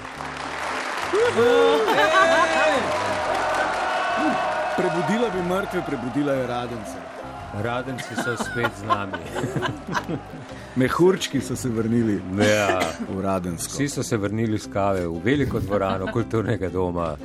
Prebudila 4.77 5.29
bi 5.29 5.41
mrtve, 5.49 5.81
prebudila 5.85 6.33
je 6.33 6.47
radence. 6.47 6.97
Radenci 7.53 8.15
so 8.15 8.35
spet 8.37 8.71
z 8.79 8.83
nami. 8.87 9.13
Mehurčki 10.75 11.41
so 11.41 11.55
se 11.55 11.69
vrnili 11.69 12.21
Ja. 12.39 12.79
v 13.09 13.21
Radensko. 13.21 13.73
Vsi 13.73 13.89
so 13.89 14.03
se 14.03 14.17
vrnili 14.17 14.57
z 14.57 14.67
kave 14.67 15.07
v 15.07 15.21
veliko 15.23 15.59
dvorano 15.59 16.07
kulturnega 16.07 16.69
doma 16.69 17.15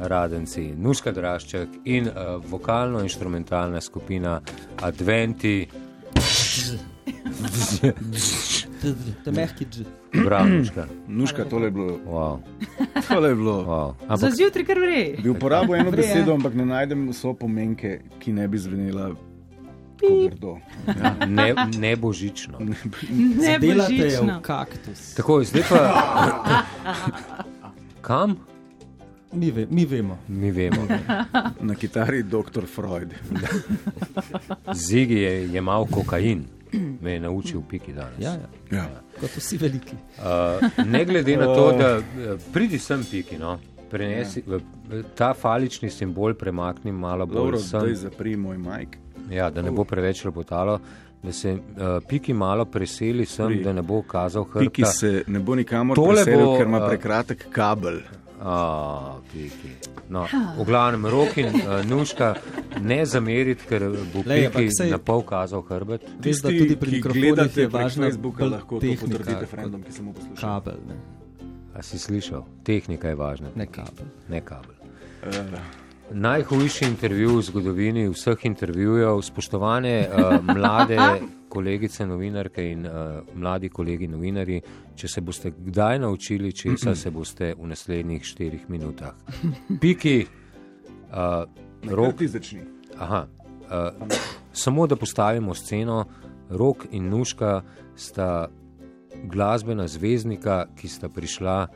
Radenci, 0.00 0.72
Nuška 0.76 1.12
Drašček 1.12 1.68
in 1.84 2.08
uh, 2.08 2.44
vokalno-instrumentalna 2.50 3.80
skupina 3.80 4.40
Adventi. 4.82 5.68
To 9.24 9.30
je 9.30 9.32
mehki 9.32 9.64
dž. 9.70 9.84
Bravo, 10.24 10.48
Nuška. 10.48 10.86
Nuška, 11.08 11.44
tole 11.44 11.66
je 11.66 11.70
bilo. 11.70 11.98
Wow, 12.06 12.38
Tole 13.08 13.28
je 13.28 13.34
bilo. 13.34 13.64
wow. 13.64 13.94
Za 14.00 14.12
Ampak 14.14 14.34
zjutraj 14.36 14.64
kar 14.64 14.78
vre. 14.78 15.14
Bi 15.22 15.28
uporabil 15.28 15.74
eno 15.74 15.90
Vre, 15.90 16.02
ja. 16.02 16.14
besedo, 16.14 16.34
ampak 16.34 16.54
ne 16.54 16.66
najdem 16.66 17.08
vso 17.08 17.34
pomenke, 17.34 18.00
ki 18.18 18.32
ne 18.32 18.48
bi 18.48 18.58
zvenela 18.58 19.10
tako 20.00 20.14
grdo. 20.28 20.56
ne, 21.28 21.54
ne 21.78 21.96
božično. 21.96 22.58
Ne 23.40 23.58
božično. 23.58 24.40
kaktus. 24.42 25.14
Tako, 25.14 25.44
zdaj 25.44 25.62
pa. 25.68 25.80
Kam? 28.00 28.36
Mi, 29.34 29.50
ve, 29.50 29.66
mi 29.66 29.84
vemo. 29.84 30.18
Mi 30.28 30.50
vemo. 30.50 30.86
Na 31.60 31.74
kitari 31.74 32.22
dr. 32.22 32.66
Freud. 32.66 33.14
Zigi 34.74 35.14
je 35.16 35.48
jemal 35.48 35.86
kokain, 35.86 36.44
me 37.00 37.12
je 37.12 37.20
naučil 37.20 37.60
piki 37.62 37.92
danes. 37.92 38.18
Ja, 38.18 38.30
ja. 38.32 38.48
Ja. 38.72 38.86
Kot 39.20 39.30
vsi 39.30 39.56
veliki. 39.56 39.96
Uh, 40.18 40.24
ne 40.86 41.04
glede 41.04 41.36
na 41.36 41.44
to, 41.46 41.72
da 41.72 41.88
eh, 41.96 42.02
pridi 42.52 42.78
sem 42.78 43.04
piki, 43.04 43.38
no. 43.38 43.58
Prenesi, 43.90 44.42
v 44.42 44.60
ta 45.14 45.34
falični 45.34 45.90
simbol 45.90 46.34
premakni 46.34 46.92
malo 46.92 47.26
bolj 47.26 47.34
Dobro, 47.36 47.58
zdaj 47.58 47.94
zapri 47.96 48.36
moj 48.36 48.58
majk. 48.58 48.96
ja, 49.30 49.50
da 49.50 49.62
ne 49.62 49.70
bo 49.70 49.84
preveč 49.84 50.24
lepotalo, 50.24 50.78
da 51.22 51.32
se 51.32 51.52
uh, 51.52 51.60
piki 52.08 52.32
malo 52.32 52.64
preseli 52.64 53.26
sem, 53.26 53.46
Pri- 53.46 53.62
da 53.62 53.72
ne 53.72 53.82
bo 53.82 54.02
kazal 54.02 54.44
Piki 54.44 54.82
hrbta. 54.82 54.92
se 54.92 55.22
ne 55.26 55.38
bo 55.38 55.54
nikamor 55.54 55.96
Tole 55.96 56.14
preselil, 56.16 56.44
bo, 56.44 56.56
ker 56.58 56.66
ima 56.66 56.78
a- 56.78 56.88
prekratek 56.88 57.46
kabel. 57.50 58.00
A, 58.40 59.16
piki. 59.32 59.70
No, 60.08 60.26
v 60.58 60.64
glavnem, 60.66 61.06
rok 61.06 61.36
in 61.38 61.46
uh, 61.54 61.84
nuška 61.84 62.34
ne 62.80 63.06
zameriti, 63.06 63.64
ker 63.68 63.80
bo 64.12 64.22
Lej, 64.26 64.50
piki 64.50 64.70
sej- 64.74 64.90
na 64.90 64.98
pol 64.98 65.22
kazal 65.22 65.62
hrbet. 65.62 66.02
Veš, 66.18 66.42
da 66.42 66.48
tudi 66.48 66.76
pri 66.76 66.90
mikrofonih 66.90 67.56
je 67.56 67.68
Facebooka, 67.70 68.38
bolj 68.38 68.50
lahko 68.50 68.74
to 68.74 68.80
tehnika 68.80 69.06
potrdite, 69.06 69.38
kot 69.40 69.48
frendom, 69.48 69.82
ki 69.82 69.92
samo 69.92 70.12
poslušajo. 70.12 70.40
Kabel, 70.40 70.78
ne, 70.88 70.96
A 71.74 71.82
si 71.82 71.98
slišal? 71.98 72.44
Tehnika 72.62 73.08
je 73.08 73.14
važna. 73.14 73.48
ne 73.54 73.66
kabel. 73.66 74.06
Ne 74.28 74.40
kabel. 74.40 74.74
Uh, 75.22 75.83
Najhujši 76.10 76.84
intervju 76.84 77.38
v 77.38 77.42
zgodovini 77.42 78.08
vseh 78.08 78.44
intervjujev, 78.44 79.22
spoštovane 79.22 80.08
uh, 80.08 80.44
mlade 80.44 80.98
kolegice 81.54 82.06
novinarke 82.06 82.64
in 82.70 82.86
uh, 82.86 82.92
mladi 83.34 83.68
kolegi 83.68 84.08
novinari, 84.08 84.60
če 84.96 85.08
se 85.08 85.20
boste 85.20 85.50
kdaj 85.50 85.98
naučili 85.98 86.52
česa, 86.52 86.94
se 86.94 87.10
boste 87.10 87.54
v 87.58 87.68
naslednjih 87.70 88.24
štirih 88.24 88.68
minutah. 88.68 89.14
Piki, 89.80 90.26
uh, 91.10 91.44
rok 91.90 92.18
ti 92.18 92.28
začni. 92.28 92.60
aha, 92.98 93.26
uh, 93.62 94.12
samo 94.52 94.86
da 94.86 94.96
postavimo 94.96 95.54
sceno, 95.54 96.04
rok 96.50 96.86
in 96.90 97.08
nuška 97.08 97.62
sta 97.96 98.48
glasbena 99.24 99.88
zvezdnika, 99.88 100.66
ki 100.76 100.88
sta 100.88 101.08
prišla 101.08 101.66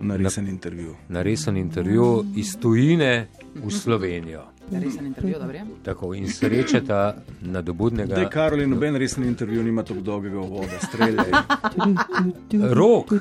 Na 0.00 0.16
resen 0.16 0.48
intervju. 0.48 0.94
na 1.08 1.22
resen 1.22 1.56
intervju 1.56 2.24
iz 2.36 2.58
tujine 2.60 3.28
v 3.64 3.70
Slovenijo. 3.70 4.42
Resen 4.70 5.06
intervju, 5.06 5.38
dobro. 5.38 5.56
je? 5.56 5.64
Tako 5.82 6.14
in 6.14 6.28
srečata 6.32 7.16
nadobudnega 7.42 8.14
Zdaj, 8.14 8.30
Karoli, 8.30 8.66
noben 8.66 8.96
resen 8.96 9.24
intervju 9.24 9.62
nima 9.62 9.82
tako 9.82 10.00
dolgega 10.00 10.40
uvoda, 10.40 10.78
streljaj. 10.88 11.30
rok. 12.74 13.12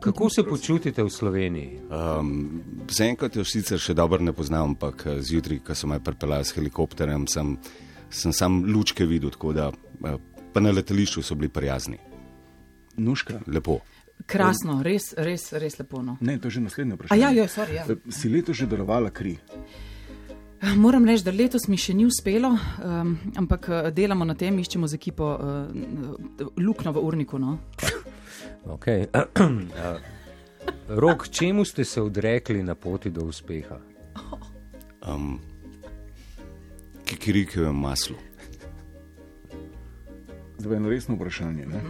Kako 0.00 0.30
se 0.30 0.42
počutite 0.42 1.02
v 1.02 1.10
Sloveniji? 1.10 1.80
Um, 2.20 2.62
Zaenkrat 2.88 3.36
jo 3.36 3.44
sicer 3.44 3.80
še 3.80 3.94
dobro 3.94 4.22
ne 4.22 4.32
poznam, 4.32 4.74
ampak 4.76 5.06
eh, 5.06 5.20
zjutraj, 5.22 5.58
ko 5.66 5.74
so 5.74 5.88
me 5.90 6.00
pripeljali 6.00 6.44
s 6.44 6.56
helikopterjem, 6.56 7.26
sem, 7.28 7.56
sem 8.10 8.32
sam 8.32 8.62
lučke 8.72 9.06
videl, 9.06 9.30
tako 9.30 9.52
da 9.52 9.70
eh, 9.72 10.16
pa 10.52 10.60
na 10.60 10.70
letališču 10.70 11.22
so 11.22 11.34
bili 11.34 11.48
prijazni. 11.48 11.98
Nuška. 12.96 13.40
Lepo. 13.46 13.80
Krasno, 14.26 14.82
res, 14.82 15.12
res, 15.16 15.52
res 15.52 15.78
lepo. 15.78 16.02
No. 16.02 16.16
Ne, 16.20 16.38
to 16.38 16.48
je 16.48 16.58
že 16.58 16.60
naslednje 16.60 16.92
A 16.92 16.96
vprašanje. 16.96 17.20
ja, 17.22 17.30
ja, 17.30 17.44
sorry, 17.48 17.74
ja. 17.76 17.84
Eh, 17.88 18.10
Si 18.10 18.28
leto 18.28 18.52
že 18.52 18.66
darovala 18.66 19.10
kri? 19.10 19.38
Moram 20.76 21.04
reči, 21.04 21.22
da 21.22 21.30
letos 21.30 21.68
mi 21.68 21.76
še 21.76 21.94
ni 21.94 22.06
uspelo, 22.08 22.48
um, 22.48 23.18
ampak 23.36 23.68
eh, 23.68 23.90
delamo 23.92 24.24
na 24.24 24.34
tem, 24.34 24.56
iščemo 24.58 24.88
z 24.88 24.94
ekipo 24.96 25.36
uh, 25.36 25.68
luknjo 26.56 26.92
v 26.96 26.98
urniku. 27.04 27.38
No. 27.38 27.58
Okay. 28.66 29.06
Rok, 30.88 31.28
čemu 31.28 31.64
ste 31.64 31.84
se 31.84 32.02
odrekli 32.02 32.62
na 32.62 32.74
poti 32.74 33.10
do 33.10 33.28
uspeha? 33.28 33.78
Um, 35.06 35.38
Kikirikevem 37.04 37.76
maslu. 37.76 38.16
Zdaj 40.58 40.72
je 40.72 40.76
eno 40.76 40.88
resno 40.90 41.14
vprašanje. 41.14 41.66
Ne? 41.66 41.80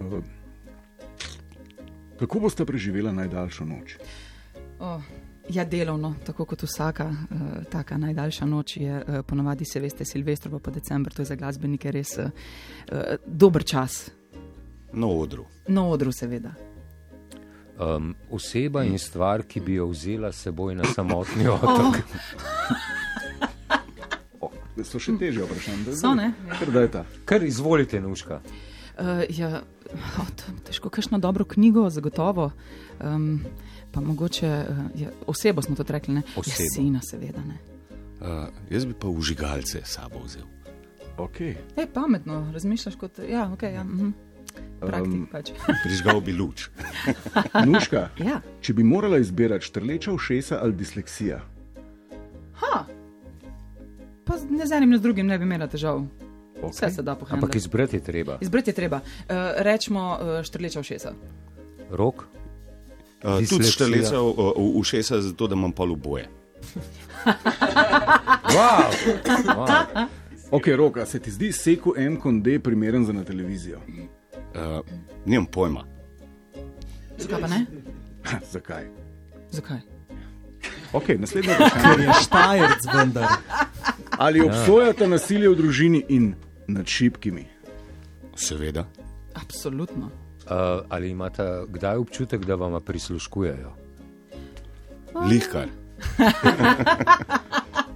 Uh, 0.00 0.20
kako 2.22 2.40
boste 2.46 2.64
preživela 2.64 3.12
najdaljšo 3.12 3.64
noč? 3.66 3.96
Oh, 4.78 5.02
ja, 5.48 5.64
delovno, 5.64 6.14
tako 6.26 6.44
kot 6.44 6.62
vsaka 6.62 7.08
uh, 7.10 7.40
taka 7.70 7.98
najdaljša 7.98 8.46
noč 8.46 8.76
je, 8.76 8.96
uh, 8.96 9.24
ponavadi 9.26 9.64
se 9.64 9.80
veste, 9.80 10.04
Silvestrovo 10.04 10.58
pa 10.58 10.70
decembr, 10.70 11.12
to 11.12 11.22
je 11.22 11.26
za 11.26 11.34
glasbenike 11.34 11.90
res 11.90 12.18
uh, 12.18 12.30
dober 13.26 13.64
čas. 13.64 14.10
Na 14.92 15.06
odru. 15.06 15.46
Na 15.68 15.86
odru, 15.88 16.12
seveda. 16.12 16.54
Um, 17.80 18.14
oseba 18.30 18.84
in 18.84 18.98
stvar, 18.98 19.42
ki 19.42 19.60
bi 19.60 19.74
jo 19.80 19.88
vzela 19.90 20.32
s 20.32 20.44
seboj 20.46 20.74
na 20.74 20.84
samotni 20.94 21.48
otok. 21.56 21.98
So 24.82 24.98
še 24.98 25.16
težje 25.18 25.42
vprašanja. 25.46 25.94
So, 25.96 26.14
ne? 26.14 26.32
Ta. 26.92 27.04
Kar 27.24 27.42
izvolite, 27.42 28.00
Nuška. 28.00 28.38
Uh, 28.38 28.71
ja, 29.30 29.62
oh, 30.18 30.26
težko, 30.64 30.90
kakšno 30.90 31.18
dobro 31.18 31.44
knjigo, 31.44 31.90
zagotovo. 31.90 32.50
Um, 33.00 33.40
pa 33.90 34.00
mogoče 34.00 34.48
uh, 34.60 34.76
ja, 34.94 35.10
osebo 35.26 35.62
smo 35.62 35.74
to 35.74 35.84
rekli, 35.88 36.14
ne? 36.14 36.22
Osebo. 36.36 36.62
Ja, 36.62 36.68
sina, 36.70 37.00
seveda. 37.02 37.40
Ne? 37.40 37.58
Uh, 38.20 38.48
jaz 38.70 38.84
bi 38.84 38.94
pa 38.94 39.08
užigalce 39.08 39.80
sabo 39.84 40.18
vzel. 40.24 40.44
Okay. 41.18 41.54
E, 41.76 41.86
pametno, 41.86 42.50
razmišljaš 42.52 42.94
kot. 42.96 43.18
Ja, 43.20 43.50
ok, 43.52 43.62
ja. 43.64 43.84
Mhm. 43.84 44.10
Praktik 44.80 45.14
Um, 45.14 45.26
pač. 45.26 45.50
Prižgal 45.84 46.20
bi 46.20 46.32
luč. 46.32 46.68
Nuška, 47.66 48.08
Ja. 48.18 48.40
če 48.60 48.72
bi 48.72 48.82
morala 48.82 49.18
izbirati 49.18 49.64
štrleča 49.64 50.12
ušesa 50.12 50.58
ali 50.62 50.72
disleksija, 50.74 51.40
Ha. 52.54 52.84
Pa 54.24 54.36
z- 54.38 54.50
ne 54.50 54.66
z 54.66 54.72
enim, 54.72 54.90
ne 54.90 54.98
z 54.98 55.02
drugim 55.02 55.26
ne 55.26 55.38
bi 55.38 55.44
imela 55.44 55.66
težav. 55.66 56.02
Okay. 56.62 56.86
Vse 56.88 56.90
se 56.94 57.02
da 57.02 57.12
Ampak 57.12 57.28
pohraniti. 57.28 57.58
izbrati 57.58 57.96
je 57.96 58.00
treba. 58.04 58.38
Izbrati 58.40 58.70
je 58.70 58.74
treba. 58.74 58.96
Uh, 58.96 59.34
rečemo 59.56 60.18
uh, 60.20 60.42
štrleča 60.44 60.80
ušesa. 60.80 61.12
Rok, 61.90 62.24
Uh, 63.22 63.30
tudi 63.30 63.40
Disleksija. 63.46 63.72
štrleca 63.72 64.18
v, 64.18 64.34
v 64.34 64.78
ušesa, 64.82 65.20
zato 65.20 65.46
da 65.46 65.54
imam 65.54 65.72
pol 65.72 65.92
oboje. 65.92 66.26
wow. 68.56 68.90
wow. 69.46 70.06
ok, 70.50 70.66
roka, 70.76 71.06
se 71.06 71.20
ti 71.20 71.30
zdi 71.30 71.52
seku 71.52 71.94
M 71.96 72.16
kot 72.16 72.42
D 72.42 72.58
primeren 72.58 73.04
za 73.06 73.12
na 73.12 73.24
televizijo? 73.24 73.78
Uh, 73.78 74.82
nimam 75.24 75.46
pojma. 75.46 75.84
Zakaj 77.18 77.40
pa 77.40 77.46
ne? 77.46 77.66
Zakaj? 78.50 78.84
Zakaj? 79.50 79.78
Ok, 80.92 81.08
naslednje 81.18 81.54
vprašanje. 81.54 82.04
Je 82.04 82.12
štajerc 82.22 82.82
vendar. 82.94 83.28
Ali 84.18 84.40
obsojate 84.40 85.08
nasilje 85.08 85.48
v 85.48 85.54
družini 85.56 86.04
in 86.08 86.34
nad 86.66 86.86
šibkimi? 86.86 87.46
Seveda. 88.36 88.86
Absolutno. 89.34 90.06
Uh, 90.06 90.84
ali 90.88 91.10
imate 91.10 91.42
kdaj 91.68 91.96
občutek, 91.96 92.44
da 92.44 92.54
vam 92.54 92.82
prisluškujejo? 92.84 93.72
Lihkar. 95.28 95.68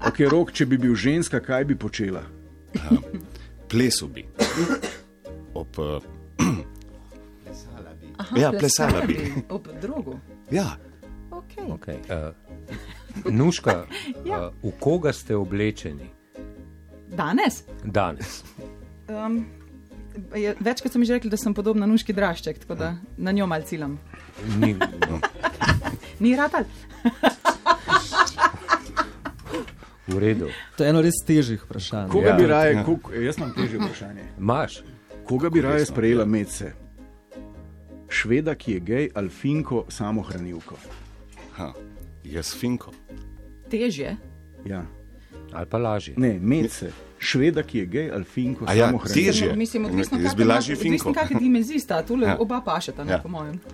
Ok, 0.07 0.20
rok, 0.31 0.52
če 0.52 0.66
bi 0.66 0.79
bil 0.79 0.94
ženska, 0.94 1.40
kaj 1.42 1.64
bi 1.64 1.74
počela? 1.76 2.22
Plesal 3.68 4.09
bi. 4.09 4.22
Ob, 5.55 5.79
uh, 5.79 5.98
ja, 8.38 8.52
plesala 8.55 9.02
bi. 9.07 9.18
Ob 9.50 9.66
drogu. 9.83 10.20
Ja, 10.50 10.76
Okay. 11.37 11.68
Okay. 11.68 11.98
Uh, 12.09 12.35
Nuška, 13.33 13.87
Ja. 14.29 14.46
uh, 14.48 14.55
v 14.62 14.72
koga 14.81 15.12
ste 15.12 15.37
oblečeni 15.37 16.11
Danes? 17.09 17.64
danes? 17.85 18.44
Um, 19.08 19.46
je, 20.34 20.54
večkrat 20.60 20.92
so 20.92 20.98
mi 20.98 21.06
že 21.06 21.12
rekli, 21.12 21.30
da 21.30 21.36
sem 21.36 21.54
podobna 21.54 21.86
nuški 21.86 22.12
drašček, 22.12 22.58
tako 22.58 22.74
da 22.74 22.94
na 23.16 23.32
njo 23.32 23.46
mal 23.46 23.62
ciljam. 23.62 23.98
Ni, 24.58 24.76
Ni 26.20 26.36
ratal? 26.36 26.64
v 30.08 30.18
redu. 30.18 30.48
To 30.76 30.84
je 30.84 30.90
eno 30.90 31.02
res 31.02 31.18
težjih 31.26 31.62
vprašanj. 31.62 32.08
Koga 32.08 32.28
Ja. 32.28 32.36
bi 32.36 32.46
raje, 32.46 32.82
kog, 32.84 33.10
jaz 33.14 33.38
imam 33.38 33.52
težje 33.52 33.78
vprašanje. 33.78 34.24
Maš? 34.38 34.82
Koga 35.24 35.50
bi 35.50 35.60
raje 35.60 35.84
sprejela 35.84 36.24
medse? 36.24 36.72
Šveda, 38.08 38.54
ki 38.54 38.72
je 38.72 38.80
gej, 38.80 39.08
ali 39.14 39.28
finko 39.28 39.84
samohranilko? 39.88 40.76
ha, 41.56 41.72
jaz 42.24 42.54
finko. 42.54 42.92
Težje. 43.70 44.16
Ja. 44.64 44.84
Ali 45.52 45.66
pa 45.66 45.78
lažje? 45.78 46.14
Ne, 46.16 46.38
medse. 46.40 46.90
Šveda, 47.26 47.62
ki 47.62 47.78
je 47.78 47.86
gej, 47.86 48.10
ali 48.14 48.24
finko 48.24 48.66
A 48.68 48.74
ja, 48.74 48.90
težje. 49.04 49.50
Mislim, 49.56 49.86
odvisno, 49.86 50.18
Jaz 50.22 50.34
bi 50.34 50.44
lažje 50.44 50.76
finko. 50.76 51.12
Kakšne 51.12 51.40
dimenzije 51.40 51.80
sta, 51.80 52.02
tule 52.06 52.26
Ja. 52.26 52.36
oba 52.38 52.60
pašeta, 52.60 53.04
ne, 53.04 53.12
Ja. 53.12 53.18
po 53.18 53.28
mojem. 53.28 53.60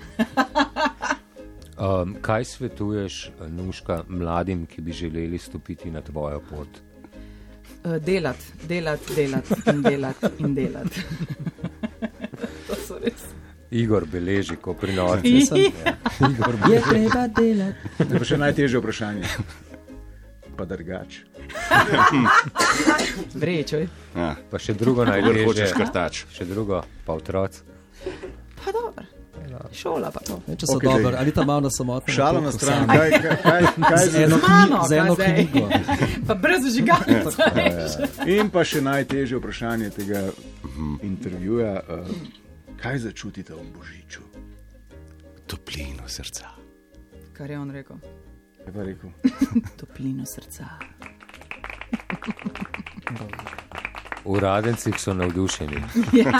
Um, 1.82 2.14
kaj 2.20 2.44
svetuješ, 2.44 3.30
Nuška, 3.48 4.04
mladim, 4.08 4.66
ki 4.66 4.80
bi 4.80 4.92
želeli 4.92 5.38
stopiti 5.38 5.90
na 5.90 6.00
tvojo 6.00 6.40
pot? 6.50 6.68
Uh, 7.84 7.96
delat, 7.96 8.36
delat, 8.68 9.00
delat 9.16 9.50
in 9.66 9.82
delat 9.82 10.16
in 10.38 10.54
delat. 10.54 10.86
to 12.68 12.74
so 12.86 12.98
res. 13.02 13.24
Igor 13.70 14.04
beleži, 14.06 14.56
ko 14.56 14.74
prinoči. 14.74 15.32
Igor 16.30 16.54
Je 16.70 16.80
treba 16.90 17.26
delati. 17.26 17.78
To 17.98 18.14
je 18.14 18.18
pa 18.18 18.24
še 18.24 18.38
najtežje 18.38 18.78
vprašanje. 18.78 19.26
Pa 20.56 20.64
drugač. 20.68 21.22
Vrečoj. 23.42 23.88
Ja. 24.16 24.34
Pa 24.50 24.60
še 24.60 24.76
drugo 24.76 25.06
najtežje. 25.08 25.46
hočeš 25.48 25.74
krtač. 25.76 26.24
Še 26.32 26.44
drugo, 26.48 26.82
pa 27.06 27.16
otroci. 27.16 27.64
Pa 28.60 28.72
dobro. 28.72 29.08
Šola 29.72 30.10
pa 30.10 30.20
to. 30.20 30.38
Ne, 30.46 30.56
če 30.56 30.66
so 30.66 30.76
okay, 30.76 30.88
daj. 30.88 31.02
dobri, 31.02 31.16
ali 31.20 31.32
ta 31.34 31.44
malo 31.44 31.66
na 31.66 31.70
samotnem. 31.70 32.14
Šala 32.14 32.40
na 32.40 32.52
stran. 32.52 32.86
Kaj, 32.88 33.10
kaj, 33.10 33.36
kaj, 33.42 33.66
kaj 33.90 34.06
Z 34.08 34.22
eno. 34.24 34.38
Mano, 34.42 34.80
z 34.88 34.98
eno 34.98 35.16
knjigo. 35.16 35.64
Pa 36.28 36.34
brez 36.34 36.66
žigalnice. 36.72 37.50
In 38.32 38.50
pa 38.52 38.64
še 38.64 38.82
najtežje 38.84 39.40
vprašanje 39.40 39.92
tega 39.96 40.24
intervjuja. 41.04 41.74
Uh, 41.84 42.16
kaj 42.80 43.04
začutite 43.08 43.56
v 43.56 43.66
Božiču? 43.76 44.24
Toplino 45.46 46.08
srca. 46.08 46.54
Kar 47.36 47.50
je 47.50 47.58
on 47.58 47.70
rekel. 47.74 48.00
Kaj 48.64 48.74
pa 48.74 48.82
rekel? 48.82 49.10
Toplino 49.80 50.26
srca. 50.26 50.64
V 54.24 54.38
radencih 54.38 54.94
so 54.98 55.14
navdušeni. 55.14 55.82
Ja. 56.22 56.32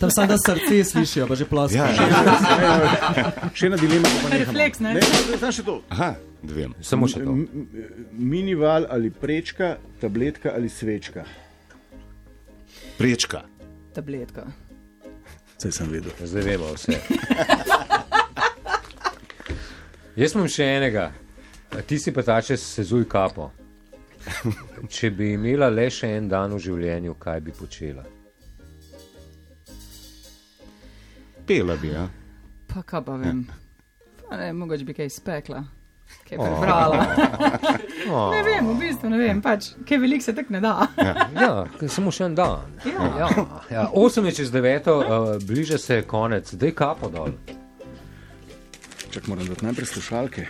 Tam 0.00 0.10
samo 0.10 0.26
da 0.26 0.36
srce 0.46 0.84
slišijo, 0.84 1.26
pa 1.28 1.34
že 1.34 1.44
ploskajo. 1.44 1.92
Ja, 1.92 3.32
Še 3.54 3.66
ena 3.68 3.76
dilema, 3.76 4.08
pa 4.22 4.30
nehamo. 4.32 4.46
Refleks, 4.46 4.80
ne? 4.80 4.94
Ne, 4.96 5.04
ne, 5.04 5.36
ne, 5.42 5.52
še 5.52 5.64
to. 5.66 5.76
Aha, 5.92 6.14
dvem. 6.42 6.72
Samo 6.80 7.08
še 7.10 7.20
to. 7.24 7.36
Minival 8.16 8.88
ali 8.88 9.12
prečka, 9.12 9.74
tabletka 10.00 10.54
ali 10.56 10.72
svečka. 10.72 11.26
Prečka. 12.96 13.44
Tabletka. 13.92 14.48
Vse 15.58 15.72
sem 15.76 15.92
vedel. 15.92 16.16
Zdaj 16.24 16.46
vemo 16.48 16.72
vse. 16.72 16.96
Jaz 20.20 20.34
imam 20.36 20.48
še 20.52 20.66
enega, 20.76 21.06
ti 21.88 21.96
si 21.98 22.12
pa 22.12 22.22
ta 22.22 22.40
če 22.44 22.56
sezuj 22.60 23.06
kapo. 23.08 23.50
Če 24.92 25.08
bi 25.16 25.30
imela 25.32 25.70
le 25.72 25.86
še 25.88 26.10
en 26.18 26.26
dan 26.28 26.52
v 26.52 26.58
življenju, 26.60 27.14
kaj 27.16 27.38
bi 27.40 27.54
počela? 27.56 28.02
Pela 31.48 31.76
bi, 31.80 31.88
ja. 31.94 32.04
Pa 32.68 32.82
kaj 32.84 33.00
pa 33.06 33.16
vem. 33.16 33.40
Pa 34.20 34.36
ne, 34.36 34.50
mogoče 34.52 34.84
bi 34.84 34.94
kaj 34.94 35.08
spekla. 35.10 35.62
Kaj 36.28 36.36
prebrala. 36.36 37.00
Oh, 38.10 38.32
Ne 38.32 38.40
vem, 38.42 38.64
v 38.66 38.74
bistvu 38.80 39.10
ne 39.12 39.18
vem, 39.20 39.38
pač, 39.44 39.66
kaj 39.86 39.98
veliko 40.00 40.24
se 40.24 40.32
tako 40.34 40.54
ne 40.56 40.60
da. 40.64 40.70
ja, 41.36 41.50
k- 41.78 41.86
samo 41.86 42.10
še 42.10 42.24
en 42.26 42.34
dan. 42.34 42.72
Ja. 42.88 43.08
Ja, 43.20 43.28
ja. 43.70 43.82
8 43.94 44.24
je 44.26 44.32
čez 44.34 44.50
9, 44.50 44.88
uh, 44.90 45.02
bliže 45.44 45.78
se 45.78 46.00
konec, 46.08 46.48
dej 46.58 46.72
kapo 46.74 47.10
dol. 47.12 47.36
Čak 49.10 49.26
moram 49.26 49.46
dati 49.46 49.64
najprej 49.64 49.86
slušalke. 49.86 50.46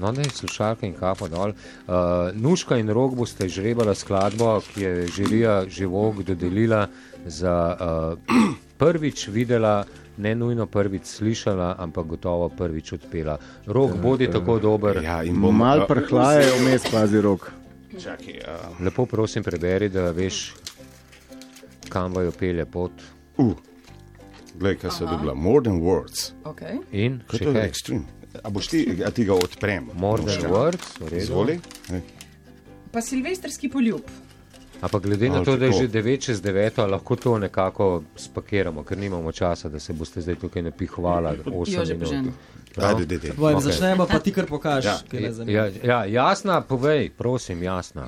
No, 0.00 0.12
da 0.12 0.22
je 0.22 0.30
slušalka 0.30 0.86
in 0.86 0.94
kapo 0.94 1.28
dol. 1.28 1.48
Uh, 1.50 1.94
Nuška 2.34 2.76
in 2.76 2.88
rok 2.88 3.14
boste 3.14 3.48
žrebala 3.48 3.94
skladbo, 3.94 4.60
ki 4.72 4.82
je 4.82 5.06
žirija 5.06 5.68
živog 5.68 6.22
dodelila 6.22 6.86
za 7.26 7.76
uh, 7.80 8.18
prvič 8.80 9.28
videla, 9.28 9.84
ne 10.16 10.34
nujno 10.34 10.66
prvič 10.66 11.04
slišala, 11.04 11.74
ampak 11.78 12.06
gotovo 12.06 12.48
prvič 12.48 12.92
odpela. 12.92 13.38
Rok, 13.66 13.96
bodi 14.02 14.30
tako 14.32 14.58
dober. 14.58 15.02
Ja, 15.04 15.22
in 15.22 15.40
bom 15.40 15.56
Mal 15.58 15.84
prhlaje, 15.86 16.48
vmes 16.62 16.88
pazi 16.90 17.20
rok. 17.20 17.52
Čakaj, 17.98 18.40
a, 18.46 18.58
Lepo 18.80 19.06
prosim, 19.06 19.44
preberi, 19.44 19.88
da 19.88 20.10
veš, 20.10 20.54
kam 21.88 22.14
vajo 22.14 22.32
pelje 22.32 22.64
pot. 22.64 22.92
uh, 23.36 23.67
glej, 24.58 24.76
kaj 24.76 24.90
so 24.92 25.06
dobila. 25.06 25.34
More 25.34 25.62
than 25.62 25.80
words. 25.80 26.32
Okay. 26.44 26.78
In 26.92 27.20
Kaj 27.26 27.38
še 27.38 27.44
je 27.44 27.52
kaj. 27.52 27.66
ekstrem? 27.66 28.04
A 28.38 28.50
boš 28.50 28.66
ti, 28.68 28.80
a 29.00 29.10
ti 29.10 29.24
ga 29.24 29.34
odprem? 29.34 29.90
More 29.96 30.22
than 30.22 30.50
words, 30.50 30.96
v 30.98 31.08
redu. 31.08 31.22
Izvoli. 31.22 31.58
Ej, 31.90 32.02
Pa 32.88 33.00
silvestrski 33.00 33.68
poljub. 33.68 34.00
Ampak 34.80 35.02
glede 35.02 35.28
na 35.28 35.42
to, 35.42 35.56
da 35.56 35.66
je 35.66 35.72
že 35.74 35.88
9 35.90 36.20
čez 36.20 36.38
9, 36.40 36.86
lahko 36.86 37.16
to 37.16 37.38
nekako 37.38 37.86
spakiramo, 38.16 38.82
ker 38.82 38.96
nimamo 38.96 39.32
časa, 39.32 39.68
da 39.68 39.78
se 39.78 39.92
boste 39.92 40.20
zdaj 40.20 40.34
tukaj 40.36 40.62
napihovali 40.62 41.38
8 41.40 41.74
Jože 41.74 41.94
Božen. 41.96 42.20
minut. 42.20 42.34
Ajde, 42.78 43.06
dede. 43.06 43.32
Povej, 43.32 43.54
Ok. 43.54 43.62
Začnemo 43.62 44.06
pa 44.06 44.18
ti 44.18 44.30
kar. 44.30 44.46
Ja. 44.80 44.98
kaj 45.02 45.20
je 45.20 45.32
zanimivo. 45.32 45.58
Ja, 45.58 45.66
ja, 45.84 46.04
jasna, 46.06 46.60
povej, 46.62 47.10
prosim, 47.10 47.62
jasna. 47.62 48.06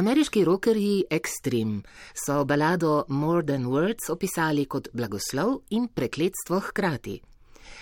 Ameriški 0.00 0.44
rockerji 0.44 1.04
Extreme 1.10 1.82
so 2.14 2.44
balado 2.44 3.04
More 3.08 3.46
Than 3.46 3.66
Words 3.66 4.08
opisali 4.08 4.64
kot 4.64 4.88
blagoslov 4.92 5.58
in 5.76 5.88
prekletstvo 5.88 6.60
hkrati. 6.60 7.18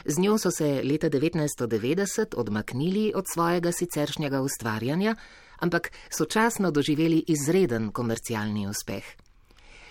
Z 0.05 0.19
njo 0.19 0.39
so 0.39 0.51
se 0.51 0.83
leta 0.85 1.11
1990 1.11 2.35
odmaknili 2.37 3.13
od 3.15 3.25
svojega 3.35 3.73
siceršnjega 3.73 4.41
ustvarjanja, 4.41 5.15
ampak 5.59 5.93
sočasno 6.11 6.71
doživeli 6.71 7.25
izreden 7.27 7.93
komercialni 7.93 8.67
uspeh. 8.67 9.05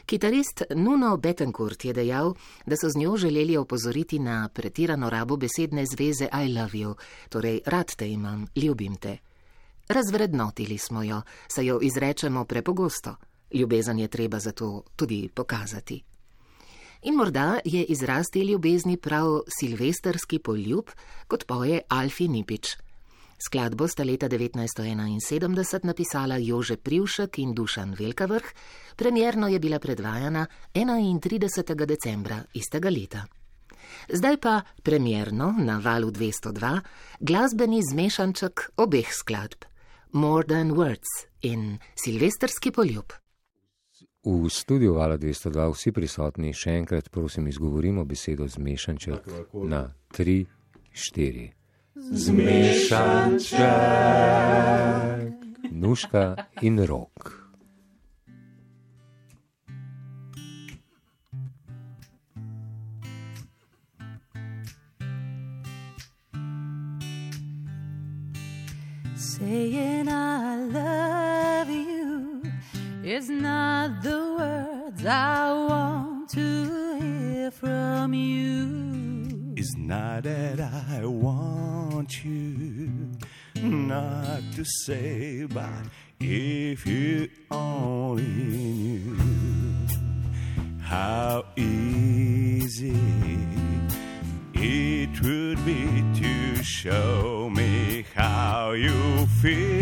Kitarist 0.05 0.63
Nuno 0.75 1.17
Betancourt 1.17 1.85
je 1.85 1.93
dejal, 1.93 2.33
da 2.65 2.75
so 2.75 2.89
z 2.89 2.97
njo 2.97 3.17
želeli 3.17 3.57
opozoriti 3.57 4.19
na 4.19 4.49
pretirano 4.53 5.09
rabo 5.09 5.37
besedne 5.37 5.85
zveze 5.85 6.27
I 6.33 6.53
love 6.59 6.79
you, 6.79 6.95
torej 7.29 7.61
rad 7.65 7.95
te 7.95 8.09
imam, 8.09 8.47
ljubim 8.55 8.95
te. 8.95 9.17
Razvrednotili 9.88 10.78
smo 10.78 11.04
jo, 11.04 11.21
saj 11.47 11.65
jo 11.65 11.80
izrečemo 11.82 12.45
prepogosto. 12.45 13.15
Ljubezen 13.54 14.00
je 14.00 14.08
treba 14.08 14.39
zato 14.39 14.84
tudi 14.95 15.30
pokazati. 15.34 16.04
In 17.04 17.15
morda 17.15 17.60
je 17.65 17.84
izraz 17.84 18.26
te 18.34 18.39
ljubezni 18.39 18.97
prav 18.97 19.41
silvestrski 19.60 20.39
poljub, 20.39 20.89
kot 21.28 21.45
poje 21.47 21.82
Alfi 21.89 22.28
Nipič. 22.28 22.67
Skladbo 23.45 23.88
sta 23.88 24.04
leta 24.04 24.30
1971 24.30 25.86
napisala 25.86 26.38
Jože 26.38 26.78
Privšek 26.78 27.39
in 27.39 27.54
Dušan 27.54 27.95
Velkavrh, 28.00 28.45
premjerno 28.95 29.47
je 29.47 29.60
bila 29.60 29.80
predvajana 29.80 30.45
31. 30.73 31.86
decembra 31.86 32.43
istega 32.54 32.89
leta. 32.89 33.26
Zdaj 34.10 34.38
pa 34.38 34.62
premjerno 34.84 35.56
na 35.58 35.78
valu 35.84 36.12
202 36.12 36.80
glasbeni 37.19 37.82
zmešanček 37.91 38.71
obeh 38.78 39.13
skladb: 39.13 39.63
More 40.17 40.43
Than 40.43 40.71
Words 40.71 41.10
in 41.41 41.77
Silvestrski 41.95 42.71
poljub. 42.71 43.06
V 44.25 44.49
studiu 44.49 44.93
Vala 44.93 45.17
202 45.17 45.71
vsi 45.73 45.91
prisotni 45.91 46.53
še 46.58 46.71
enkrat 46.73 47.10
prosim 47.13 47.47
izgovorimo 47.47 48.06
besedo 48.06 48.47
zmešanček 48.49 49.30
na 49.69 49.93
3, 50.17 50.45
4. 51.13 51.51
Zmešanček. 52.25 53.62
Nuška 55.71 56.36
in 56.62 56.82
rok. 56.89 57.46
Saying 69.17 70.10
I 70.10 70.58
love 70.58 71.69
you 71.71 72.43
is 73.03 73.27
not 73.27 74.03
the 74.03 74.36
words 74.38 75.03
I 75.08 75.51
want 75.53 76.30
to 76.30 76.99
hear 76.99 77.49
from 77.49 78.13
you. 78.13 79.56
It's 79.56 79.75
not 79.75 80.21
that 80.21 80.60
I 80.60 81.03
want 81.03 82.23
you 82.23 82.91
not 83.56 84.43
to 84.56 84.63
say, 84.86 85.47
but 85.51 85.88
if 86.19 86.86
you 86.86 87.27
only 87.49 88.21
knew 88.21 89.17
how 90.80 91.43
easy 91.56 92.95
it 94.53 95.21
would 95.23 95.65
be 95.65 96.03
to 96.19 96.63
show 96.63 97.37
how 98.47 98.71
you 98.71 99.27
feel. 99.41 99.76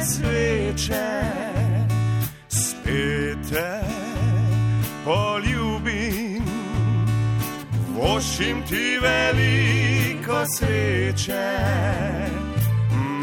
Še 0.00 0.06
sveče, 0.06 1.08
spet 2.48 3.38
te 3.50 3.80
poljubim, 5.04 6.44
vošim 7.94 8.62
ti 8.68 8.98
veliko 9.02 10.44
sreče. 10.56 11.56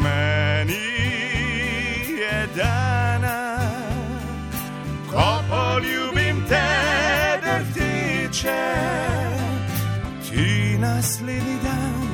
Meni 0.02 0.88
je 2.20 2.46
dana, 2.56 3.58
ko 5.10 5.42
poljubim 5.50 6.44
te 6.48 6.68
drtiče. 7.42 8.64
Ti 10.30 10.78
naslednji 10.78 11.58
dan 11.62 12.08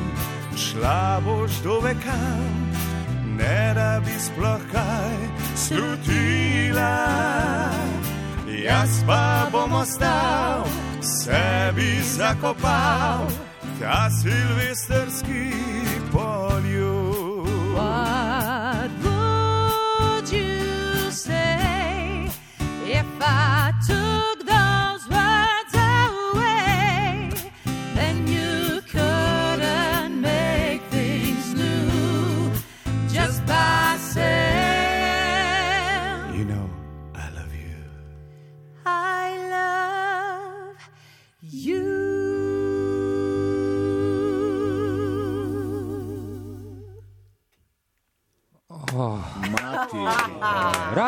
šla 0.57 1.20
boš 1.24 1.53
do 1.64 1.81
vekam, 1.81 2.63
ne 3.44 3.74
da 3.74 4.00
bi 4.04 4.16
sploh 4.26 4.62
kaj 4.72 5.14
slutila. 5.57 6.96
Jaz 8.64 9.04
pa 9.07 9.48
bom 9.52 9.72
ostal, 9.72 10.64
sebi 11.00 12.00
zakopal 12.16 13.28
ta 13.80 14.09
silvestrski 14.11 15.52
poljub. 16.12 17.14
What 17.74 18.13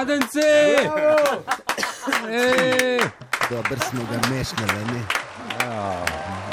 Radence! 0.07 0.41
Ej! 2.31 3.01
Dobro 3.51 3.77
smo 3.91 4.01
ga 4.11 4.19
mešali, 4.31 4.85
ne? 4.95 5.01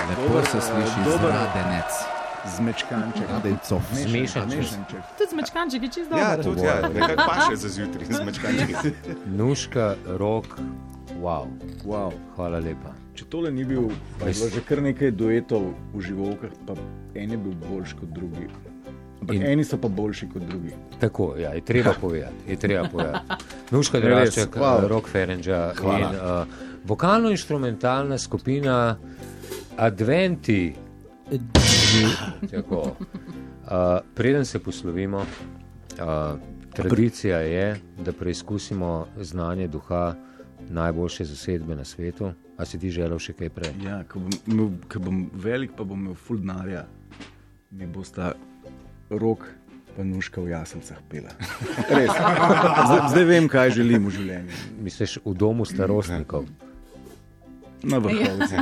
Lepo 0.10 0.42
se 0.46 0.62
sliši 0.62 1.00
zradenec. 1.22 1.92
Zmečkanček. 2.58 3.30
Radencov. 3.30 3.82
Zmešanček. 3.94 4.66
Tudi 5.18 5.30
zmečkanček 5.32 5.84
je 5.84 5.90
čisto 5.90 6.18
Ja, 6.18 6.36
dober. 6.36 6.44
tudi 6.44 6.62
ja, 6.62 6.82
nekako 6.94 7.24
paše 7.28 7.56
za 7.56 7.70
zjutraj, 7.70 8.06
z 8.10 8.26
mačkančki. 8.26 8.74
Nuška, 9.38 9.96
rok, 10.08 10.46
wow. 11.22 11.46
Wow. 11.86 12.12
Hvala 12.36 12.58
lepa. 12.60 12.90
Če 13.16 13.26
tole 13.30 13.52
ni 13.52 13.64
bil, 13.66 13.94
pa 14.20 14.28
je 14.28 14.34
bilo 14.34 14.50
že 14.50 14.62
kar 14.66 14.82
nekaj 14.82 15.12
duetov 15.12 15.70
v 15.94 16.02
živokah, 16.02 16.50
pa 16.68 16.74
en 17.16 17.32
je 17.32 17.38
bil 17.38 17.54
boljši 17.70 17.96
kot 18.02 18.10
drugi. 18.10 18.50
Ampak 19.24 19.36
In- 19.36 19.46
eni 19.46 19.64
so 19.64 19.78
pa 19.80 19.88
boljši 19.88 20.28
kot 20.34 20.44
drugi. 20.44 20.74
Tako, 21.00 21.36
ja, 21.40 21.54
je 21.56 21.62
treba 21.66 21.94
povedati. 22.02 22.52
Je 22.52 22.56
treba 22.60 22.90
povedati. 22.92 23.46
Nuška 23.72 24.00
Drašček, 24.00 24.56
wow. 24.60 24.88
Rok 24.88 25.08
Ferenča 25.08 25.72
in 25.80 26.04
uh, 26.04 26.44
vokalno-instrumentalna 26.84 28.18
skupina 28.18 28.98
Adventi. 29.78 30.76
Tako. 32.52 32.82
Uh, 32.82 34.04
preden 34.16 34.46
se 34.46 34.60
poslovimo, 34.60 35.18
uh, 35.18 36.40
tradicija 36.74 37.40
je, 37.40 37.80
da 38.06 38.12
preizkusimo 38.12 39.08
znanje 39.18 39.68
duha 39.68 40.16
najboljše 40.70 41.26
zasedbe 41.26 41.76
na 41.76 41.86
svetu. 41.86 42.32
A 42.58 42.66
si 42.66 42.80
ti 42.80 42.90
želel 42.92 43.20
še 43.20 43.34
kaj 43.34 43.50
prej? 43.50 43.72
Ja, 43.86 44.04
ko 44.04 44.20
bom, 44.20 44.76
ko 44.92 45.00
bom 45.00 45.30
velik, 45.34 45.72
pa 45.78 45.84
bom 45.84 46.00
imel 46.00 46.16
full 46.16 46.44
denarja, 46.44 46.86
mi 47.72 47.88
bosta 47.88 48.34
rok. 49.20 49.48
Pa 49.94 50.02
nuška 50.02 50.42
v 50.42 50.50
jasencah 50.50 50.98
pela. 51.06 51.30
Res. 51.98 52.10
Zdaj, 52.10 53.02
zdaj 53.14 53.26
vem, 53.30 53.46
kaj 53.46 53.78
želim 53.78 54.10
v 54.10 54.14
življenju. 54.16 54.62
Misliš 54.82 55.20
v 55.22 55.34
domu 55.38 55.70
starostnikov? 55.70 56.50
Na 57.84 58.00
vrhovcu, 58.00 58.56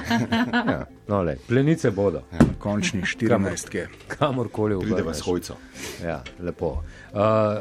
Ja, 0.51 0.85
no, 1.07 1.21
le, 1.21 1.37
plenice 1.47 1.91
bodo, 1.93 2.23
na 2.31 2.39
končni 2.59 3.05
14. 3.05 3.85
kamorkoli 4.09 4.79
Pride 4.81 5.05
vas 5.05 5.21
hojco. 5.21 5.55
Ja, 6.03 6.23
lepo. 6.39 6.81
Uh, 7.13 7.19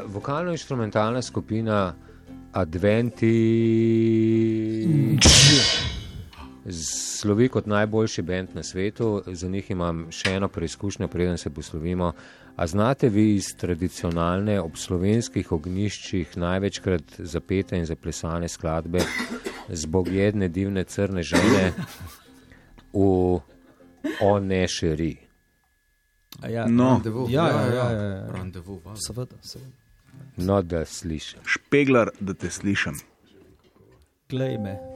Vokalno-instrumentalna 0.08 1.22
skupina 1.22 1.94
Adventi 2.52 3.36
slovi 6.72 7.48
kot 7.48 7.66
najboljši 7.66 8.22
bend 8.22 8.48
na 8.54 8.62
svetu. 8.62 9.22
Za 9.26 9.48
njih 9.48 9.70
imam 9.70 10.06
še 10.10 10.32
eno 10.32 10.48
preizkušnjo, 10.48 11.08
preden 11.08 11.38
se 11.38 11.50
poslovimo. 11.50 12.12
A 12.56 12.66
znate 12.66 13.08
vi 13.08 13.34
iz 13.34 13.54
tradicionalne 13.56 14.60
ob 14.60 14.76
slovenskih 14.76 15.52
ogniščih 15.52 16.36
največkrat 16.36 17.02
zapete 17.18 17.78
in 17.78 17.86
zaplesane 17.86 18.48
skladbe 18.48 19.00
z 19.68 19.86
bogjedne 19.86 20.48
divne 20.48 20.84
crne 20.84 21.22
žene 21.22 21.72
v 22.92 23.40
Onešeri? 24.20 25.16
A 26.42 26.48
Ja, 26.48 26.66
No. 26.66 26.84
randevu. 26.84 27.26
ja, 27.30 27.48
ja, 27.48 27.66
ja, 27.66 27.90
ja, 27.92 28.02
ja. 28.02 28.26
Randevu. 28.26 28.80
Seveda, 28.96 29.36
seveda. 29.42 29.72
No, 30.36 30.62
da 30.62 30.84
slišim. 30.84 31.40
Špeglar, 31.44 32.10
da 32.20 32.34
te 32.34 32.50
slišim. 32.50 32.94
Glej 34.28 34.58
me. 34.58 34.89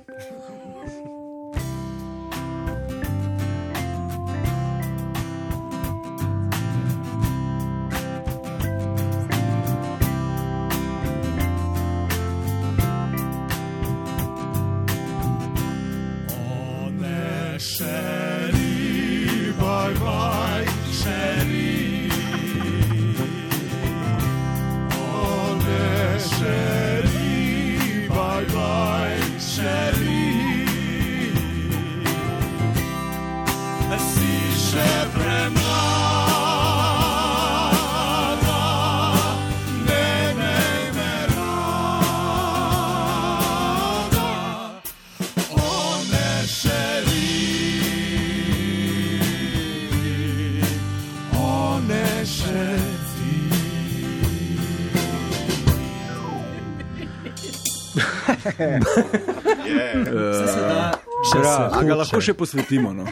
Vse 58.55 60.47
se 60.53 60.61
da, 60.61 60.93
če 61.33 61.43
se 61.43 61.49
A 61.49 61.83
ga 61.83 61.95
lahko 61.99 62.21
še 62.21 62.35
posvetimo, 62.39 62.93
no? 62.95 63.07